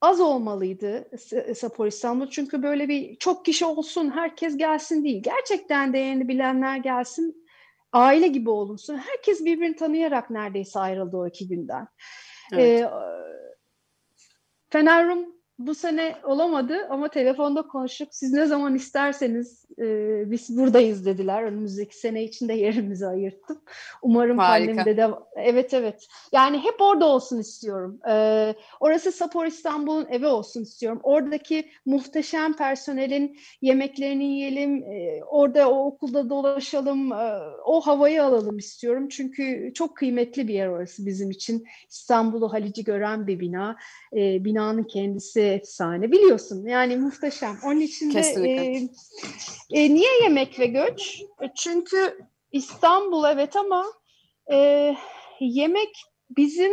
az 0.00 0.20
olmalıydı 0.20 1.10
Sapor 1.54 1.86
İstanbul. 1.86 2.30
Çünkü 2.30 2.62
böyle 2.62 2.88
bir 2.88 3.16
çok 3.16 3.44
kişi 3.44 3.64
olsun, 3.64 4.10
herkes 4.10 4.56
gelsin 4.56 5.04
değil. 5.04 5.22
Gerçekten 5.22 5.92
değerini 5.92 6.28
bilenler 6.28 6.76
gelsin 6.76 7.46
aile 7.92 8.28
gibi 8.28 8.50
olunsun. 8.50 8.96
Herkes 8.96 9.44
birbirini 9.44 9.76
tanıyarak 9.76 10.30
neredeyse 10.30 10.80
ayrıldı 10.80 11.16
o 11.16 11.26
iki 11.26 11.48
günden. 11.48 11.88
Evet. 12.52 12.80
Ee, 12.80 12.90
Fenerum 14.70 15.39
bu 15.66 15.74
sene 15.74 16.16
olamadı 16.24 16.86
ama 16.90 17.08
telefonda 17.08 17.62
konuşup 17.62 18.08
siz 18.10 18.32
ne 18.32 18.46
zaman 18.46 18.74
isterseniz 18.74 19.64
e, 19.78 19.84
biz 20.30 20.58
buradayız 20.58 21.06
dediler. 21.06 21.42
Önümüzdeki 21.42 21.96
sene 21.96 22.24
içinde 22.24 22.52
yerimizi 22.52 23.06
ayırttım. 23.06 23.60
Umarım 24.02 24.38
Harika. 24.38 24.72
pandemide 24.72 24.96
de 24.96 25.08
evet 25.36 25.74
evet. 25.74 26.08
Yani 26.32 26.58
hep 26.58 26.80
orada 26.80 27.06
olsun 27.06 27.38
istiyorum. 27.38 28.00
E, 28.10 28.54
orası 28.80 29.12
Sapor 29.12 29.46
İstanbul'un 29.46 30.06
evi 30.10 30.26
olsun 30.26 30.62
istiyorum. 30.62 31.00
Oradaki 31.02 31.70
muhteşem 31.86 32.56
personelin 32.56 33.38
yemeklerini 33.62 34.24
yiyelim. 34.24 34.82
E, 34.82 35.24
orada 35.24 35.70
o 35.70 35.86
okulda 35.86 36.30
dolaşalım. 36.30 37.12
E, 37.12 37.38
o 37.64 37.80
havayı 37.80 38.24
alalım 38.24 38.58
istiyorum. 38.58 39.08
Çünkü 39.08 39.72
çok 39.74 39.96
kıymetli 39.96 40.48
bir 40.48 40.54
yer 40.54 40.68
orası 40.68 41.06
bizim 41.06 41.30
için. 41.30 41.64
İstanbul'u 41.90 42.52
Halici 42.52 42.84
gören 42.84 43.26
bir 43.26 43.40
bina. 43.40 43.76
E, 44.12 44.44
binanın 44.44 44.84
kendisi 44.84 45.49
efsane. 45.50 46.12
Biliyorsun 46.12 46.66
yani 46.66 46.96
muhteşem. 46.96 47.56
Onun 47.64 47.80
için 47.80 48.14
de 48.14 48.20
e, 48.20 48.88
e, 49.70 49.94
niye 49.94 50.22
yemek 50.22 50.58
ve 50.58 50.66
göç? 50.66 51.22
E, 51.42 51.46
çünkü 51.56 52.18
İstanbul 52.52 53.24
evet 53.24 53.56
ama 53.56 53.86
e, 54.52 54.94
yemek 55.40 56.02
bizim 56.36 56.72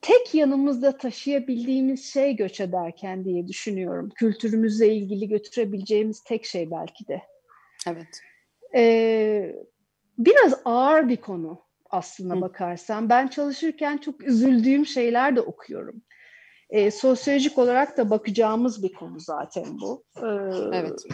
tek 0.00 0.34
yanımızda 0.34 0.98
taşıyabildiğimiz 0.98 2.12
şey 2.12 2.36
göç 2.36 2.60
ederken 2.60 3.24
diye 3.24 3.48
düşünüyorum. 3.48 4.10
Kültürümüzle 4.14 4.94
ilgili 4.94 5.28
götürebileceğimiz 5.28 6.22
tek 6.24 6.44
şey 6.44 6.70
belki 6.70 7.08
de. 7.08 7.22
Evet. 7.86 8.20
Ee, 8.74 9.54
biraz 10.18 10.60
ağır 10.64 11.08
bir 11.08 11.16
konu 11.16 11.62
aslına 11.90 12.36
Hı. 12.36 12.40
bakarsan. 12.40 13.08
Ben 13.08 13.28
çalışırken 13.28 13.98
çok 13.98 14.24
üzüldüğüm 14.24 14.86
şeyler 14.86 15.36
de 15.36 15.40
okuyorum. 15.40 16.02
E, 16.70 16.90
sosyolojik 16.90 17.58
olarak 17.58 17.96
da 17.96 18.10
bakacağımız 18.10 18.82
bir 18.82 18.92
konu 18.92 19.20
zaten 19.20 19.80
bu. 19.80 20.04
E, 20.16 20.26
evet. 20.72 21.04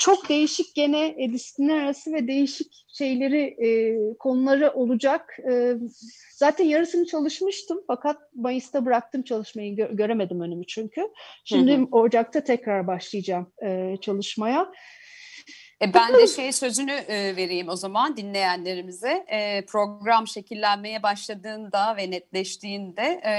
Çok 0.00 0.28
değişik 0.28 0.74
gene 0.74 1.14
e, 1.18 1.32
disiplinler 1.32 1.78
arası 1.78 2.12
ve 2.12 2.28
değişik 2.28 2.84
şeyleri, 2.98 3.42
e, 3.42 3.98
konuları 4.18 4.70
olacak. 4.70 5.36
E, 5.50 5.74
zaten 6.36 6.64
yarısını 6.64 7.06
çalışmıştım 7.06 7.80
fakat 7.86 8.16
Mayıs'ta 8.34 8.84
bıraktım 8.84 9.22
çalışmayı, 9.22 9.76
gö- 9.76 9.96
göremedim 9.96 10.40
önümü 10.40 10.66
çünkü. 10.66 11.00
Şimdi 11.44 11.76
hı 11.76 11.80
hı. 11.80 11.86
Ocak'ta 11.92 12.44
tekrar 12.44 12.86
başlayacağım 12.86 13.52
e, 13.64 13.96
çalışmaya. 14.00 14.72
E 15.82 15.94
ben 15.94 16.14
de 16.14 16.26
şey 16.26 16.52
sözünü 16.52 16.92
e, 16.92 17.36
vereyim 17.36 17.68
o 17.68 17.76
zaman 17.76 18.16
dinleyenlerimize. 18.16 19.24
E, 19.28 19.64
program 19.66 20.26
şekillenmeye 20.26 21.02
başladığında 21.02 21.96
ve 21.96 22.10
netleştiğinde 22.10 23.02
e, 23.02 23.34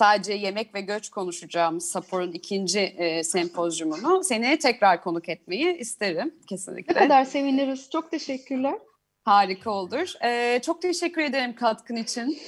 sadece 0.00 0.32
yemek 0.32 0.74
ve 0.74 0.80
göç 0.80 1.08
konuşacağımız 1.08 1.90
Sapor'un 1.90 2.32
ikinci 2.32 2.80
e, 2.80 3.24
sempozyumunu 3.24 4.24
seneye 4.24 4.58
tekrar 4.58 5.02
konuk 5.02 5.28
etmeyi 5.28 5.76
isterim 5.76 6.34
kesinlikle. 6.48 6.94
Ne 6.94 6.98
kadar 6.98 7.24
seviniriz. 7.24 7.90
Çok 7.90 8.10
teşekkürler. 8.10 8.78
Harika 9.24 9.70
olur. 9.70 10.14
E, 10.24 10.60
çok 10.62 10.82
teşekkür 10.82 11.22
ederim 11.22 11.54
katkın 11.54 11.96
için. 11.96 12.38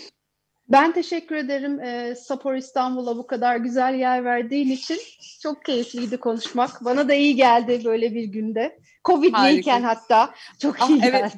Ben 0.69 0.93
teşekkür 0.93 1.37
ederim 1.37 1.81
e, 1.81 2.15
Sapor 2.15 2.55
İstanbul'a 2.55 3.17
bu 3.17 3.27
kadar 3.27 3.57
güzel 3.57 3.95
yer 3.95 4.25
verdiğin 4.25 4.71
için. 4.71 4.99
Çok 5.43 5.65
keyifliydi 5.65 6.17
konuşmak. 6.17 6.85
Bana 6.85 7.09
da 7.09 7.15
iyi 7.15 7.37
geldi 7.37 7.85
böyle 7.85 8.15
bir 8.15 8.25
günde. 8.25 8.79
Covid 9.05 9.33
Harika. 9.33 9.53
değilken 9.53 9.83
hatta 9.83 10.35
çok 10.59 10.77
ah, 10.81 10.89
iyi 10.89 11.01
evet. 11.05 11.33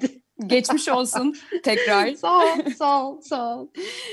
Geçmiş 0.47 0.89
olsun 0.89 1.37
tekrar. 1.63 2.15
sağ 2.15 2.39
ol, 2.39 2.71
sağ 2.79 3.07
ol, 3.07 3.21
sağ 3.21 3.59
ol. 3.59 3.69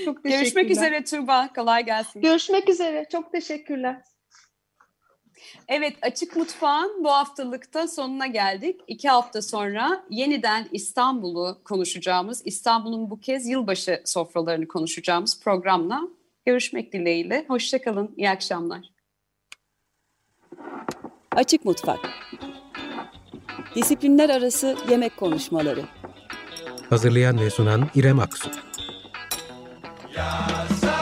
Çok 0.06 0.24
teşekkürler. 0.24 0.40
Görüşmek 0.40 0.72
üzere 0.72 1.04
Tuğba. 1.04 1.54
Kolay 1.56 1.86
gelsin. 1.86 2.22
Görüşmek 2.22 2.70
üzere. 2.70 3.06
Çok 3.12 3.32
teşekkürler. 3.32 4.02
Evet, 5.68 5.98
Açık 6.02 6.36
Mutfağın 6.36 7.04
bu 7.04 7.10
haftalıkta 7.10 7.88
sonuna 7.88 8.28
geldik. 8.28 8.82
İki 8.88 9.10
hafta 9.10 9.42
sonra 9.42 10.04
yeniden 10.10 10.68
İstanbul'u 10.72 11.62
konuşacağımız, 11.64 12.42
İstanbul'un 12.46 13.10
bu 13.10 13.20
kez 13.20 13.48
yılbaşı 13.48 14.02
sofralarını 14.06 14.68
konuşacağımız 14.68 15.44
programla 15.44 16.02
görüşmek 16.46 16.94
dileğiyle. 16.94 17.46
Hoşçakalın, 17.48 18.14
iyi 18.18 18.30
akşamlar. 18.30 18.92
Açık 21.36 21.66
Mutfak 21.66 22.00
Disiplinler 23.76 24.30
Arası 24.30 24.78
Yemek 24.90 25.18
Konuşmaları 25.18 25.86
Hazırlayan 26.91 27.39
ve 27.39 27.49
sunan 27.49 27.89
İrem 27.95 28.19
Aksu. 28.19 28.49
Yasa. 30.17 31.01